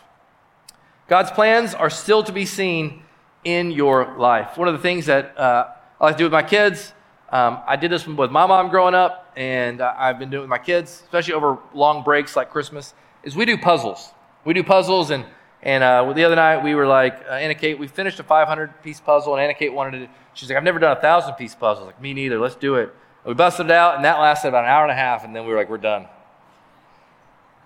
God's 1.07 1.31
plans 1.31 1.73
are 1.73 1.89
still 1.89 2.23
to 2.23 2.31
be 2.31 2.45
seen 2.45 3.03
in 3.43 3.71
your 3.71 4.15
life. 4.17 4.57
One 4.57 4.67
of 4.67 4.73
the 4.73 4.79
things 4.79 5.07
that 5.07 5.37
uh, 5.37 5.67
I 5.99 6.05
like 6.05 6.15
to 6.15 6.17
do 6.19 6.25
with 6.25 6.33
my 6.33 6.43
kids, 6.43 6.93
um, 7.31 7.59
I 7.67 7.75
did 7.75 7.91
this 7.91 8.05
with 8.05 8.31
my 8.31 8.45
mom 8.45 8.69
growing 8.69 8.95
up, 8.95 9.31
and 9.35 9.81
I've 9.81 10.19
been 10.19 10.29
doing 10.29 10.41
it 10.41 10.43
with 10.43 10.49
my 10.49 10.57
kids, 10.57 11.01
especially 11.03 11.33
over 11.33 11.57
long 11.73 12.03
breaks 12.03 12.35
like 12.35 12.49
Christmas, 12.49 12.93
is 13.23 13.35
we 13.35 13.45
do 13.45 13.57
puzzles. 13.57 14.11
We 14.45 14.53
do 14.53 14.63
puzzles, 14.63 15.09
and, 15.11 15.25
and 15.63 15.83
uh, 15.83 16.11
the 16.13 16.23
other 16.23 16.35
night 16.35 16.63
we 16.63 16.73
were 16.73 16.87
like, 16.87 17.23
uh, 17.29 17.33
Anna 17.33 17.55
Kate, 17.55 17.77
we 17.77 17.87
finished 17.87 18.19
a 18.19 18.23
500 18.23 18.81
piece 18.81 18.99
puzzle, 18.99 19.33
and 19.35 19.43
Anna 19.43 19.53
Kate 19.53 19.71
wanted 19.71 19.99
to, 19.99 20.09
she's 20.33 20.49
like, 20.49 20.57
I've 20.57 20.63
never 20.63 20.79
done 20.79 20.91
a 20.91 20.95
1,000 20.95 21.35
piece 21.35 21.53
puzzle. 21.53 21.85
like, 21.85 22.01
me 22.01 22.13
neither, 22.13 22.39
let's 22.39 22.55
do 22.55 22.75
it. 22.75 22.93
We 23.25 23.35
busted 23.35 23.67
it 23.67 23.71
out, 23.71 23.95
and 23.95 24.05
that 24.05 24.19
lasted 24.19 24.47
about 24.47 24.63
an 24.63 24.71
hour 24.71 24.83
and 24.83 24.91
a 24.91 24.95
half, 24.95 25.23
and 25.23 25.35
then 25.35 25.45
we 25.45 25.51
were 25.51 25.57
like, 25.57 25.69
we're 25.69 25.77
done. 25.77 26.07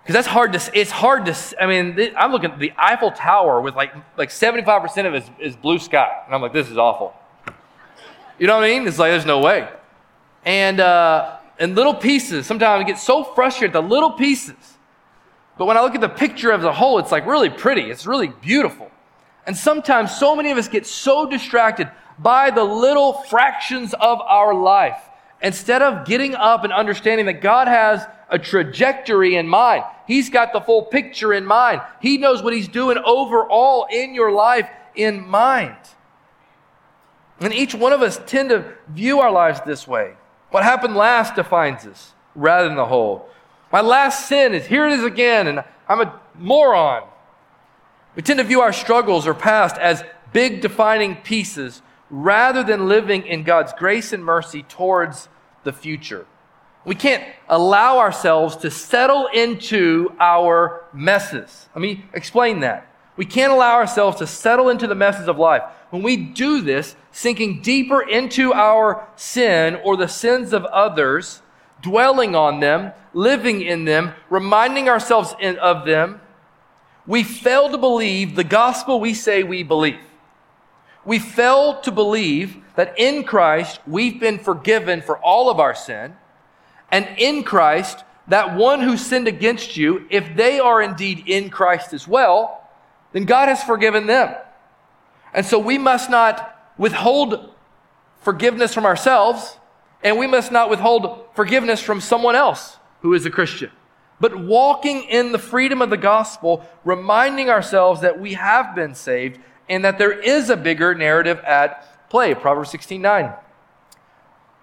Because 0.02 0.14
that's 0.14 0.28
hard 0.28 0.52
to, 0.52 0.70
it's 0.72 0.90
hard 0.90 1.26
to, 1.26 1.34
I 1.60 1.66
mean, 1.66 2.14
I'm 2.16 2.30
looking 2.30 2.52
at 2.52 2.60
the 2.60 2.72
Eiffel 2.78 3.10
Tower 3.10 3.60
with 3.60 3.74
like, 3.74 3.92
like 4.16 4.28
75% 4.28 5.06
of 5.06 5.14
it 5.14 5.24
is, 5.24 5.30
is 5.40 5.56
blue 5.56 5.80
sky. 5.80 6.22
And 6.26 6.34
I'm 6.34 6.40
like, 6.40 6.52
this 6.52 6.70
is 6.70 6.78
awful. 6.78 7.12
You 8.38 8.46
know 8.46 8.54
what 8.54 8.64
I 8.64 8.68
mean? 8.68 8.86
It's 8.86 9.00
like, 9.00 9.10
there's 9.10 9.26
no 9.26 9.40
way. 9.40 9.68
And, 10.44 10.78
uh, 10.78 11.38
and 11.58 11.74
little 11.74 11.94
pieces, 11.94 12.46
sometimes 12.46 12.84
I 12.84 12.86
get 12.86 12.98
so 12.98 13.24
frustrated 13.24 13.72
the 13.72 13.82
little 13.82 14.12
pieces. 14.12 14.75
But 15.58 15.66
when 15.66 15.76
I 15.76 15.80
look 15.80 15.94
at 15.94 16.00
the 16.00 16.08
picture 16.08 16.52
as 16.52 16.64
a 16.64 16.72
whole, 16.72 16.98
it's 16.98 17.12
like 17.12 17.26
really 17.26 17.50
pretty. 17.50 17.90
It's 17.90 18.06
really 18.06 18.28
beautiful. 18.28 18.90
And 19.46 19.56
sometimes 19.56 20.16
so 20.16 20.36
many 20.36 20.50
of 20.50 20.58
us 20.58 20.68
get 20.68 20.86
so 20.86 21.28
distracted 21.28 21.90
by 22.18 22.50
the 22.50 22.64
little 22.64 23.12
fractions 23.12 23.94
of 23.94 24.20
our 24.20 24.54
life 24.54 24.98
instead 25.42 25.82
of 25.82 26.06
getting 26.06 26.34
up 26.34 26.64
and 26.64 26.72
understanding 26.72 27.26
that 27.26 27.40
God 27.40 27.68
has 27.68 28.04
a 28.28 28.38
trajectory 28.38 29.36
in 29.36 29.46
mind. 29.46 29.84
He's 30.06 30.30
got 30.30 30.52
the 30.52 30.60
full 30.60 30.82
picture 30.82 31.32
in 31.32 31.44
mind. 31.44 31.80
He 32.00 32.18
knows 32.18 32.42
what 32.42 32.52
He's 32.52 32.68
doing 32.68 32.98
overall 32.98 33.86
in 33.90 34.14
your 34.14 34.32
life 34.32 34.68
in 34.94 35.26
mind. 35.26 35.76
And 37.40 37.52
each 37.52 37.74
one 37.74 37.92
of 37.92 38.02
us 38.02 38.18
tend 38.26 38.48
to 38.50 38.72
view 38.88 39.20
our 39.20 39.30
lives 39.30 39.60
this 39.66 39.86
way. 39.86 40.14
What 40.50 40.62
happened 40.62 40.96
last 40.96 41.34
defines 41.34 41.86
us 41.86 42.14
rather 42.34 42.68
than 42.68 42.76
the 42.76 42.86
whole. 42.86 43.28
My 43.72 43.80
last 43.80 44.28
sin 44.28 44.54
is 44.54 44.66
here 44.66 44.86
it 44.86 44.92
is 44.92 45.04
again, 45.04 45.48
and 45.48 45.64
I'm 45.88 46.00
a 46.00 46.20
moron. 46.38 47.08
We 48.14 48.22
tend 48.22 48.38
to 48.38 48.44
view 48.44 48.60
our 48.60 48.72
struggles 48.72 49.26
or 49.26 49.34
past 49.34 49.76
as 49.76 50.04
big 50.32 50.60
defining 50.60 51.16
pieces 51.16 51.82
rather 52.08 52.62
than 52.62 52.88
living 52.88 53.26
in 53.26 53.42
God's 53.42 53.72
grace 53.72 54.12
and 54.12 54.24
mercy 54.24 54.62
towards 54.62 55.28
the 55.64 55.72
future. 55.72 56.26
We 56.84 56.94
can't 56.94 57.24
allow 57.48 57.98
ourselves 57.98 58.56
to 58.58 58.70
settle 58.70 59.26
into 59.26 60.14
our 60.20 60.84
messes. 60.92 61.68
Let 61.74 61.82
me 61.82 62.04
explain 62.14 62.60
that. 62.60 62.86
We 63.16 63.26
can't 63.26 63.52
allow 63.52 63.74
ourselves 63.74 64.18
to 64.18 64.26
settle 64.26 64.68
into 64.68 64.86
the 64.86 64.94
messes 64.94 65.26
of 65.26 65.38
life. 65.38 65.62
When 65.90 66.02
we 66.02 66.16
do 66.16 66.60
this, 66.60 66.94
sinking 67.10 67.62
deeper 67.62 68.00
into 68.00 68.52
our 68.52 69.08
sin 69.16 69.80
or 69.82 69.96
the 69.96 70.06
sins 70.06 70.52
of 70.52 70.64
others, 70.66 71.42
dwelling 71.80 72.34
on 72.34 72.60
them, 72.60 72.92
living 73.12 73.62
in 73.62 73.84
them, 73.84 74.12
reminding 74.30 74.88
ourselves 74.88 75.34
in, 75.40 75.58
of 75.58 75.86
them, 75.86 76.20
we 77.06 77.22
fail 77.22 77.70
to 77.70 77.78
believe 77.78 78.34
the 78.34 78.44
gospel 78.44 79.00
we 79.00 79.14
say 79.14 79.42
we 79.42 79.62
believe. 79.62 80.00
We 81.04 81.18
fail 81.18 81.80
to 81.82 81.92
believe 81.92 82.56
that 82.74 82.98
in 82.98 83.22
Christ 83.22 83.80
we've 83.86 84.18
been 84.18 84.38
forgiven 84.38 85.00
for 85.00 85.18
all 85.18 85.48
of 85.48 85.60
our 85.60 85.74
sin 85.74 86.16
and 86.90 87.08
in 87.18 87.42
Christ, 87.42 88.04
that 88.28 88.56
one 88.56 88.80
who 88.80 88.96
sinned 88.96 89.28
against 89.28 89.76
you, 89.76 90.06
if 90.10 90.36
they 90.36 90.58
are 90.58 90.82
indeed 90.82 91.24
in 91.26 91.50
Christ 91.50 91.92
as 91.92 92.06
well, 92.06 92.68
then 93.12 93.24
God 93.24 93.48
has 93.48 93.62
forgiven 93.62 94.06
them. 94.06 94.34
And 95.32 95.44
so 95.44 95.58
we 95.58 95.78
must 95.78 96.10
not 96.10 96.74
withhold 96.78 97.52
forgiveness 98.20 98.74
from 98.74 98.86
ourselves, 98.86 99.58
and 100.02 100.18
we 100.18 100.26
must 100.26 100.52
not 100.52 100.70
withhold 100.70 101.24
forgiveness 101.34 101.80
from 101.80 102.00
someone 102.00 102.36
else 102.36 102.76
who 103.02 103.14
is 103.14 103.26
a 103.26 103.30
Christian. 103.30 103.70
But 104.18 104.38
walking 104.38 105.02
in 105.02 105.32
the 105.32 105.38
freedom 105.38 105.82
of 105.82 105.90
the 105.90 105.96
gospel, 105.96 106.66
reminding 106.84 107.50
ourselves 107.50 108.00
that 108.00 108.18
we 108.18 108.34
have 108.34 108.74
been 108.74 108.94
saved 108.94 109.38
and 109.68 109.84
that 109.84 109.98
there 109.98 110.12
is 110.12 110.48
a 110.48 110.56
bigger 110.56 110.94
narrative 110.94 111.38
at 111.40 112.08
play. 112.08 112.34
Proverbs 112.34 112.70
16 112.70 113.02
9. 113.02 113.32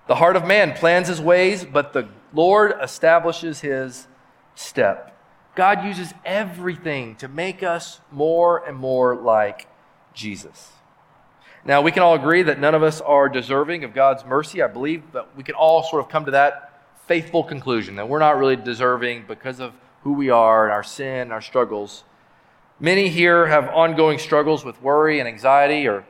The 0.08 0.16
heart 0.16 0.36
of 0.36 0.46
man 0.46 0.74
plans 0.74 1.08
his 1.08 1.22
ways, 1.22 1.66
but 1.66 1.94
the 1.94 2.10
Lord 2.34 2.74
establishes 2.82 3.62
his 3.62 4.08
step. 4.56 5.16
God 5.56 5.86
uses 5.86 6.14
everything 6.26 7.16
to 7.18 7.28
make 7.28 7.62
us 7.62 8.02
more 8.12 8.66
and 8.68 8.76
more 8.76 9.16
like 9.16 9.68
Jesus. 10.14 10.72
Now, 11.66 11.82
we 11.82 11.92
can 11.92 12.04
all 12.04 12.16
agree 12.16 12.44
that 12.44 12.60
none 12.60 12.76
of 12.76 12.84
us 12.84 13.00
are 13.00 13.30
deserving 13.30 13.84
of 13.84 13.94
God's 13.94 14.26
mercy. 14.26 14.62
I 14.62 14.68
believe 14.68 15.04
but 15.12 15.36
we 15.38 15.44
can 15.44 15.56
all 15.56 15.84
sort 15.84 16.04
of 16.04 16.10
come 16.10 16.26
to 16.26 16.32
that 16.32 16.82
faithful 17.08 17.44
conclusion 17.44 17.96
that 17.96 18.08
we're 18.08 18.20
not 18.20 18.38
really 18.38 18.56
deserving 18.56 19.26
because 19.28 19.60
of 19.60 19.74
who 20.04 20.14
we 20.14 20.30
are 20.30 20.66
and 20.66 20.74
our 20.74 20.84
sin 20.84 21.22
and 21.22 21.32
our 21.32 21.42
struggles. 21.42 22.04
Many 22.80 23.08
here 23.08 23.48
have 23.48 23.70
ongoing 23.70 24.20
struggles 24.20 24.66
with 24.66 24.82
worry 24.82 25.20
and 25.20 25.28
anxiety 25.28 25.88
or 25.88 26.06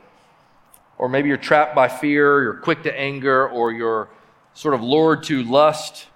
or 0.96 1.08
maybe 1.08 1.28
you're 1.28 1.38
trapped 1.38 1.74
by 1.74 1.88
fear, 1.88 2.42
you're 2.42 2.54
quick 2.54 2.82
to 2.84 2.98
anger, 2.98 3.48
or 3.48 3.72
you're 3.72 4.08
sort 4.54 4.74
of 4.74 4.82
lured 4.82 5.24
to 5.24 5.42
lust, 5.42 6.06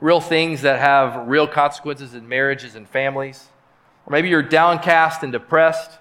real 0.00 0.20
things 0.20 0.62
that 0.62 0.78
have 0.78 1.26
real 1.26 1.48
consequences 1.48 2.14
in 2.14 2.28
marriages 2.28 2.76
and 2.76 2.88
families. 2.88 3.48
Or 4.06 4.12
maybe 4.12 4.28
you're 4.28 4.42
downcast 4.42 5.22
and 5.22 5.32
depressed 5.32 5.98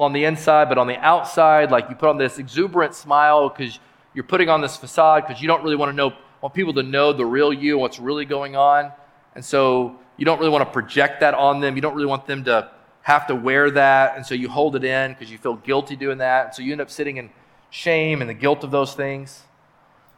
on 0.00 0.12
the 0.12 0.24
inside, 0.24 0.68
but 0.68 0.78
on 0.78 0.86
the 0.86 0.96
outside, 0.96 1.70
like 1.70 1.88
you 1.88 1.94
put 1.94 2.08
on 2.08 2.18
this 2.18 2.38
exuberant 2.38 2.94
smile 2.94 3.48
because 3.48 3.78
you're 4.14 4.24
putting 4.24 4.48
on 4.48 4.60
this 4.60 4.76
facade 4.76 5.24
because 5.26 5.40
you 5.40 5.48
don't 5.48 5.62
really 5.62 5.76
want 5.76 5.90
to 5.90 5.96
know, 5.96 6.12
want 6.40 6.54
people 6.54 6.74
to 6.74 6.82
know 6.82 7.12
the 7.12 7.24
real 7.24 7.52
you 7.52 7.78
what's 7.78 7.98
really 7.98 8.24
going 8.24 8.56
on. 8.56 8.92
And 9.34 9.44
so 9.44 9.96
you 10.16 10.24
don't 10.24 10.38
really 10.38 10.50
want 10.50 10.66
to 10.66 10.72
project 10.72 11.20
that 11.20 11.34
on 11.34 11.60
them. 11.60 11.76
You 11.76 11.82
don't 11.82 11.94
really 11.94 12.06
want 12.06 12.26
them 12.26 12.44
to 12.44 12.70
have 13.02 13.26
to 13.28 13.34
wear 13.34 13.70
that. 13.70 14.16
And 14.16 14.26
so 14.26 14.34
you 14.34 14.48
hold 14.48 14.76
it 14.76 14.84
in 14.84 15.12
because 15.12 15.30
you 15.30 15.38
feel 15.38 15.56
guilty 15.56 15.96
doing 15.96 16.18
that. 16.18 16.46
And 16.46 16.54
so 16.54 16.62
you 16.62 16.72
end 16.72 16.80
up 16.80 16.90
sitting 16.90 17.16
in 17.16 17.30
shame 17.70 18.20
and 18.20 18.28
the 18.28 18.34
guilt 18.34 18.64
of 18.64 18.70
those 18.70 18.94
things. 18.94 19.42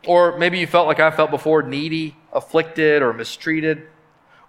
Or 0.06 0.36
maybe 0.38 0.58
you 0.58 0.66
felt 0.66 0.88
like 0.88 0.98
I 0.98 1.10
felt 1.10 1.30
before, 1.30 1.62
needy, 1.62 2.16
afflicted, 2.32 3.02
or 3.02 3.12
mistreated. 3.12 3.86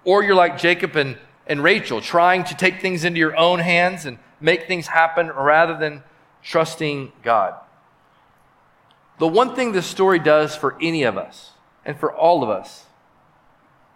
Or 0.04 0.24
you're 0.24 0.36
like 0.36 0.58
Jacob 0.58 0.96
and, 0.96 1.18
and 1.46 1.62
Rachel, 1.62 2.02
trying 2.02 2.44
to 2.46 2.56
take 2.56 2.82
things 2.82 3.04
into 3.04 3.20
your 3.20 3.38
own 3.38 3.60
hands 3.60 4.06
and 4.06 4.18
make 4.44 4.68
things 4.68 4.88
happen 4.88 5.30
rather 5.30 5.76
than 5.76 6.04
trusting 6.44 7.14
God. 7.24 7.56
The 9.18 9.28
one 9.28 9.56
thing 9.56 9.72
this 9.72 9.88
story 9.88 10.20
does 10.20 10.56
for 10.56 10.76
any 10.82 11.04
of 11.04 11.18
us, 11.18 11.52
and 11.86 11.98
for 11.98 12.14
all 12.14 12.44
of 12.44 12.50
us, 12.50 12.86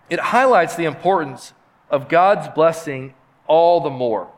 it 0.09 0.19
highlights 0.19 0.75
the 0.75 0.85
importance 0.85 1.53
of 1.89 2.07
God's 2.07 2.47
blessing 2.47 3.13
all 3.45 3.81
the 3.81 3.89
more. 3.89 4.29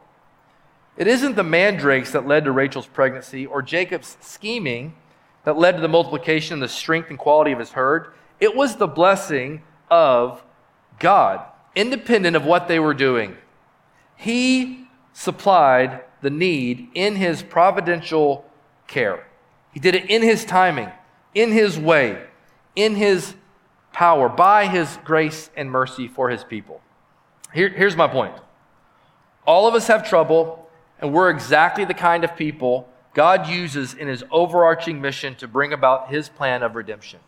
It 0.97 1.07
isn't 1.07 1.35
the 1.35 1.43
mandrakes 1.43 2.11
that 2.11 2.27
led 2.27 2.45
to 2.45 2.51
Rachel's 2.51 2.87
pregnancy 2.87 3.45
or 3.45 3.61
Jacob's 3.61 4.17
scheming 4.19 4.95
that 5.43 5.57
led 5.57 5.75
to 5.75 5.81
the 5.81 5.87
multiplication 5.87 6.53
and 6.53 6.61
the 6.61 6.67
strength 6.67 7.09
and 7.09 7.19
quality 7.19 7.51
of 7.51 7.59
his 7.59 7.71
herd. 7.71 8.07
It 8.39 8.55
was 8.55 8.75
the 8.75 8.87
blessing 8.87 9.61
of 9.91 10.43
God, 10.97 11.41
independent 11.75 12.35
of 12.35 12.45
what 12.45 12.67
they 12.67 12.79
were 12.79 12.93
doing. 12.93 13.37
He 14.15 14.78
supplied 15.19 15.99
the 16.21 16.29
need 16.29 16.87
in 16.95 17.17
his 17.17 17.43
providential 17.43 18.45
care. 18.87 19.27
He 19.73 19.79
did 19.81 19.93
it 19.93 20.09
in 20.09 20.21
his 20.21 20.45
timing, 20.45 20.89
in 21.35 21.51
his 21.51 21.77
way, 21.77 22.25
in 22.73 22.95
his 22.95 23.35
power 23.91 24.29
by 24.29 24.67
his 24.67 24.97
grace 25.03 25.49
and 25.57 25.69
mercy 25.69 26.07
for 26.07 26.29
his 26.29 26.45
people. 26.45 26.79
Here, 27.53 27.67
here's 27.67 27.97
my 27.97 28.07
point. 28.07 28.33
All 29.45 29.67
of 29.67 29.75
us 29.75 29.87
have 29.87 30.07
trouble, 30.07 30.69
and 31.01 31.11
we're 31.13 31.29
exactly 31.31 31.83
the 31.83 31.93
kind 31.93 32.23
of 32.23 32.37
people 32.37 32.87
God 33.13 33.45
uses 33.45 33.93
in 33.93 34.07
his 34.07 34.23
overarching 34.31 35.01
mission 35.01 35.35
to 35.35 35.49
bring 35.49 35.73
about 35.73 36.09
his 36.09 36.29
plan 36.29 36.63
of 36.63 36.75
redemption. 36.75 37.19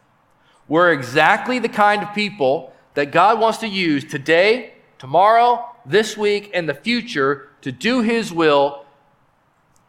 We're 0.70 0.94
exactly 0.94 1.60
the 1.60 1.68
kind 1.68 2.04
of 2.04 2.16
people 2.16 2.72
that 2.94 3.12
God 3.12 3.38
wants 3.38 3.58
to 3.58 3.68
use 3.68 4.06
today, 4.06 4.76
tomorrow, 4.98 5.71
this 5.86 6.18
week, 6.18 6.52
and 6.54 6.68
the 6.68 6.74
future 6.74 7.50
to 7.62 7.72
do 7.72 8.02
his 8.02 8.32
will 8.32 8.86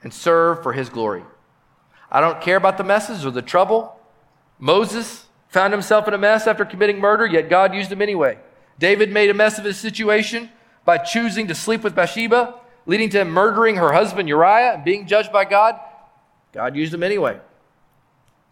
and 0.02 0.12
serve 0.12 0.62
for 0.62 0.72
his 0.72 0.88
glory. 0.88 1.24
I 2.10 2.20
don't 2.20 2.40
care 2.40 2.56
about 2.56 2.76
the 2.76 2.84
messes 2.84 3.24
or 3.24 3.30
the 3.30 3.42
trouble. 3.42 3.98
Moses 4.58 5.26
found 5.48 5.72
himself 5.72 6.08
in 6.08 6.14
a 6.14 6.18
mess 6.18 6.46
after 6.46 6.64
committing 6.64 6.98
murder, 6.98 7.26
yet 7.26 7.48
God 7.48 7.74
used 7.74 7.90
him 7.90 8.02
anyway. 8.02 8.38
David 8.78 9.12
made 9.12 9.30
a 9.30 9.34
mess 9.34 9.58
of 9.58 9.64
his 9.64 9.78
situation 9.78 10.50
by 10.84 10.98
choosing 10.98 11.46
to 11.48 11.54
sleep 11.54 11.82
with 11.82 11.94
Bathsheba, 11.94 12.54
leading 12.86 13.10
to 13.10 13.20
him 13.20 13.30
murdering 13.30 13.76
her 13.76 13.92
husband 13.92 14.28
Uriah 14.28 14.74
and 14.74 14.84
being 14.84 15.06
judged 15.06 15.32
by 15.32 15.44
God. 15.44 15.78
God 16.52 16.74
used 16.74 16.92
him 16.92 17.02
anyway. 17.02 17.38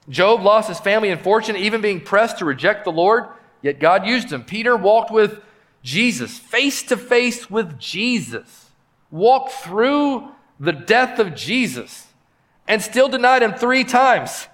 Job 0.08 0.42
lost 0.42 0.68
his 0.68 0.80
family 0.80 1.10
and 1.10 1.20
fortune, 1.20 1.56
even 1.56 1.80
being 1.80 2.00
pressed 2.00 2.38
to 2.38 2.44
reject 2.44 2.84
the 2.84 2.92
Lord, 2.92 3.26
yet 3.62 3.80
God 3.80 4.06
used 4.06 4.32
him. 4.32 4.44
Peter 4.44 4.76
walked 4.76 5.10
with 5.10 5.40
Jesus, 5.82 6.38
face 6.38 6.82
to 6.84 6.96
face 6.96 7.50
with 7.50 7.78
Jesus, 7.78 8.70
walked 9.10 9.52
through 9.52 10.28
the 10.58 10.72
death 10.72 11.18
of 11.18 11.34
Jesus, 11.34 12.06
and 12.68 12.82
still 12.82 13.08
denied 13.08 13.42
him 13.42 13.54
three 13.54 13.84
times. 13.84 14.46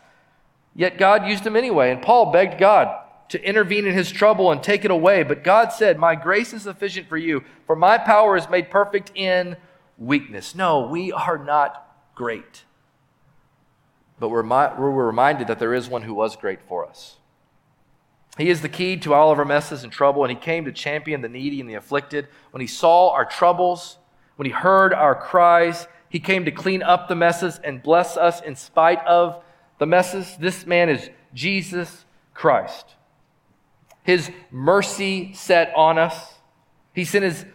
Yet 0.74 0.98
God 0.98 1.26
used 1.26 1.46
him 1.46 1.56
anyway. 1.56 1.90
And 1.90 2.02
Paul 2.02 2.30
begged 2.30 2.58
God 2.58 3.02
to 3.30 3.42
intervene 3.42 3.86
in 3.86 3.94
his 3.94 4.10
trouble 4.10 4.52
and 4.52 4.62
take 4.62 4.84
it 4.84 4.90
away. 4.90 5.22
But 5.22 5.42
God 5.42 5.72
said, 5.72 5.98
My 5.98 6.14
grace 6.14 6.52
is 6.52 6.62
sufficient 6.62 7.08
for 7.08 7.16
you, 7.16 7.42
for 7.66 7.74
my 7.74 7.98
power 7.98 8.36
is 8.36 8.48
made 8.48 8.70
perfect 8.70 9.10
in 9.14 9.56
weakness. 9.98 10.54
No, 10.54 10.86
we 10.86 11.12
are 11.12 11.38
not 11.38 11.96
great. 12.14 12.64
But 14.20 14.28
we're, 14.28 14.44
we're 14.44 15.06
reminded 15.06 15.48
that 15.48 15.58
there 15.58 15.74
is 15.74 15.88
one 15.88 16.02
who 16.02 16.14
was 16.14 16.36
great 16.36 16.62
for 16.62 16.86
us. 16.86 17.16
He 18.36 18.50
is 18.50 18.60
the 18.60 18.68
key 18.68 18.98
to 18.98 19.14
all 19.14 19.32
of 19.32 19.38
our 19.38 19.44
messes 19.44 19.82
and 19.82 19.92
trouble, 19.92 20.22
and 20.22 20.30
He 20.30 20.36
came 20.36 20.66
to 20.66 20.72
champion 20.72 21.22
the 21.22 21.28
needy 21.28 21.60
and 21.60 21.68
the 21.68 21.74
afflicted. 21.74 22.28
When 22.50 22.60
He 22.60 22.66
saw 22.66 23.10
our 23.10 23.24
troubles, 23.24 23.98
when 24.36 24.46
He 24.46 24.52
heard 24.52 24.92
our 24.92 25.14
cries, 25.14 25.86
He 26.08 26.20
came 26.20 26.44
to 26.44 26.50
clean 26.50 26.82
up 26.82 27.08
the 27.08 27.14
messes 27.14 27.58
and 27.64 27.82
bless 27.82 28.16
us 28.16 28.42
in 28.42 28.54
spite 28.54 29.04
of 29.06 29.42
the 29.78 29.86
messes. 29.86 30.36
This 30.38 30.66
man 30.66 30.88
is 30.88 31.08
Jesus 31.32 32.04
Christ. 32.34 32.94
His 34.02 34.30
mercy 34.50 35.32
set 35.32 35.72
on 35.74 35.98
us, 35.98 36.34
He 36.92 37.04
sent 37.04 37.24
His, 37.24 37.46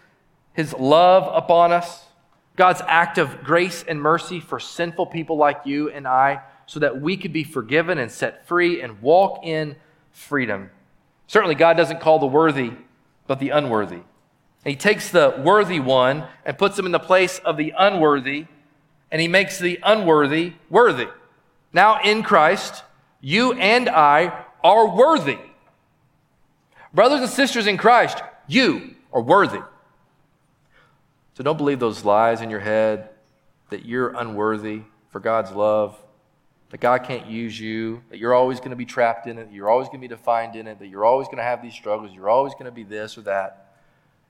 his 0.54 0.74
love 0.74 1.30
upon 1.34 1.72
us. 1.72 2.06
God's 2.58 2.82
act 2.86 3.18
of 3.18 3.44
grace 3.44 3.84
and 3.88 4.02
mercy 4.02 4.40
for 4.40 4.60
sinful 4.60 5.08
people 5.08 5.38
like 5.38 5.62
you 5.66 5.90
and 5.90 6.08
I, 6.08 6.42
so 6.66 6.80
that 6.80 7.00
we 7.00 7.18
could 7.18 7.32
be 7.32 7.44
forgiven 7.44 7.98
and 7.98 8.12
set 8.12 8.48
free 8.48 8.82
and 8.82 9.02
walk 9.02 9.46
in 9.46 9.76
freedom. 10.12 10.70
Certainly, 11.28 11.56
God 11.56 11.78
doesn't 11.78 12.02
call 12.02 12.20
the 12.20 12.26
worthy, 12.26 12.72
but 13.28 13.40
the 13.40 13.50
unworthy. 13.50 14.02
he 14.64 14.76
takes 14.76 15.10
the 15.10 15.42
worthy 15.44 15.80
one 15.80 16.26
and 16.46 16.58
puts 16.58 16.78
him 16.78 16.86
in 16.86 16.92
the 16.92 17.00
place 17.00 17.40
of 17.40 17.58
the 17.58 17.74
unworthy, 17.78 18.46
and 19.12 19.22
he 19.22 19.28
makes 19.28 19.58
the 19.58 19.80
unworthy 19.84 20.54
worthy. 20.70 21.08
Now, 21.74 22.02
in 22.02 22.24
Christ, 22.24 22.84
you 23.22 23.54
and 23.54 23.90
I 23.90 24.46
are 24.64 24.94
worthy. 24.94 25.40
Brothers 26.94 27.22
and 27.22 27.30
sisters 27.30 27.68
in 27.68 27.78
Christ, 27.78 28.22
you 28.48 28.96
are 29.14 29.22
worthy. 29.22 29.62
So 31.34 31.44
don't 31.44 31.58
believe 31.58 31.80
those 31.80 32.04
lies 32.04 32.42
in 32.42 32.50
your 32.50 32.60
head 32.60 33.10
that 33.70 33.86
you're 33.86 34.10
unworthy 34.10 34.82
for 35.10 35.20
God's 35.20 35.52
love 35.52 35.98
that 36.72 36.80
God 36.80 37.04
can't 37.04 37.28
use 37.28 37.60
you, 37.60 38.02
that 38.10 38.18
you're 38.18 38.34
always 38.34 38.60
going 38.60 38.72
to 38.72 38.78
be 38.78 38.86
trapped 38.86 39.28
in 39.28 39.38
it, 39.38 39.50
that 39.50 39.54
you're 39.54 39.70
always 39.70 39.88
going 39.88 40.00
to 40.00 40.08
be 40.08 40.14
defined 40.14 40.56
in 40.56 40.68
it, 40.68 40.80
that 40.80 40.88
you're 40.88 41.06
always 41.06 41.28
going 41.28 41.38
to 41.38 41.44
have 41.44 41.62
these 41.62 41.74
struggles, 41.74 42.12
you're 42.14 42.30
always 42.30 42.54
going 42.54 42.66
to 42.66 42.72
be 42.72 42.84
this 42.84 43.18
or 43.18 43.22
that. 43.22 43.74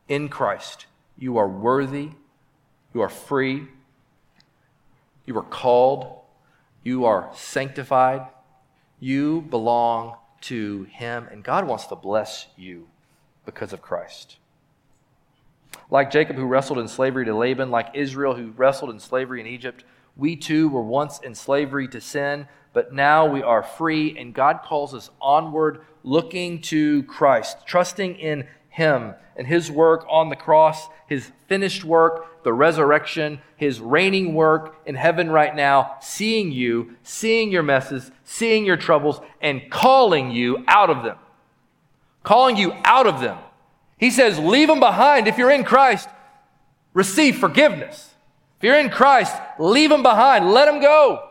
In 0.10 0.28
Christ, 0.28 0.88
you 1.18 1.38
are 1.38 1.48
worthy, 1.48 2.10
you 2.94 3.02
are 3.02 3.10
free, 3.10 3.68
you 5.26 5.38
are 5.38 5.44
called, 5.44 6.20
you 6.84 7.06
are 7.06 7.30
sanctified, 7.36 8.26
you 9.00 9.42
belong 9.42 10.16
to 10.42 10.88
Him, 10.92 11.28
and 11.32 11.44
God 11.44 11.68
wants 11.68 11.86
to 11.88 11.96
bless 11.96 12.48
you 12.58 12.88
because 13.46 13.72
of 13.72 13.84
Christ. 13.84 14.38
Like 15.92 16.10
Jacob, 16.10 16.38
who 16.38 16.46
wrestled 16.46 16.80
in 16.80 16.88
slavery 16.88 17.26
to 17.26 17.36
Laban, 17.36 17.70
like 17.70 17.90
Israel, 17.94 18.34
who 18.34 18.52
wrestled 18.58 18.90
in 18.90 19.00
slavery 19.00 19.42
in 19.42 19.48
Egypt, 19.48 19.84
we 20.16 20.36
too 20.36 20.70
were 20.70 20.82
once 20.82 21.20
in 21.20 21.36
slavery 21.36 21.88
to 21.90 22.02
sin, 22.02 22.48
but 22.74 22.94
now 22.94 23.26
we 23.26 23.42
are 23.42 23.64
free, 23.64 24.18
and 24.18 24.34
God 24.34 24.62
calls 24.64 24.94
us 24.94 25.10
onward, 25.22 25.82
looking 26.04 26.62
to 26.64 27.04
Christ, 27.04 27.58
trusting 27.66 28.16
in 28.16 28.48
Him 28.70 29.14
and 29.36 29.48
His 29.48 29.72
work 29.72 30.06
on 30.10 30.30
the 30.30 30.36
cross, 30.36 30.88
His 31.08 31.32
finished 31.48 31.84
work, 31.84 32.44
the 32.44 32.54
resurrection, 32.54 33.42
His 33.56 33.80
reigning 33.80 34.34
work 34.34 34.76
in 34.86 34.96
heaven 34.96 35.30
right 35.30 35.56
now, 35.56 35.98
seeing 36.02 36.52
you, 36.52 36.96
seeing 37.04 37.52
your 37.52 37.64
messes, 37.64 38.12
seeing 38.24 38.66
your 38.66 38.78
troubles, 38.78 39.22
and 39.42 39.70
calling 39.70 40.32
you 40.32 40.64
out 40.68 40.90
of 40.90 41.04
them. 41.04 41.18
Calling 42.24 42.58
you 42.58 42.74
out 42.84 43.08
of 43.08 43.20
them. 43.20 43.38
He 43.98 44.12
says, 44.12 44.38
Leave 44.38 44.68
them 44.68 44.80
behind 44.80 45.28
if 45.28 45.38
you're 45.38 45.52
in 45.52 45.64
Christ. 45.64 46.08
Receive 46.94 47.38
forgiveness. 47.38 48.11
If 48.62 48.66
you're 48.66 48.78
in 48.78 48.92
Christ, 48.92 49.36
leave 49.58 49.90
them 49.90 50.04
behind. 50.04 50.52
Let 50.52 50.66
them 50.66 50.80
go. 50.80 51.28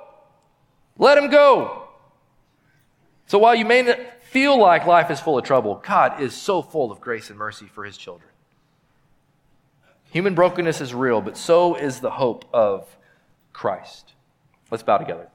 Let 0.99 1.15
them 1.15 1.31
go. 1.31 1.85
So 3.29 3.39
while 3.39 3.55
you 3.55 3.65
may 3.65 4.09
feel 4.23 4.59
like 4.59 4.85
life 4.85 5.13
is 5.13 5.21
full 5.21 5.39
of 5.39 5.45
trouble, 5.45 5.81
God 5.87 6.21
is 6.21 6.35
so 6.35 6.61
full 6.61 6.91
of 6.91 7.01
grace 7.01 7.31
and 7.31 7.39
mercy 7.39 7.67
for 7.67 7.85
his 7.85 7.97
children. 7.97 8.29
Human 10.11 10.35
brokenness 10.35 10.81
is 10.81 10.93
real, 10.93 11.21
but 11.21 11.37
so 11.37 11.77
is 11.77 12.01
the 12.01 12.11
hope 12.11 12.47
of 12.53 12.97
Christ. 13.53 14.15
Let's 14.73 14.83
bow 14.83 14.99
together. 14.99 15.29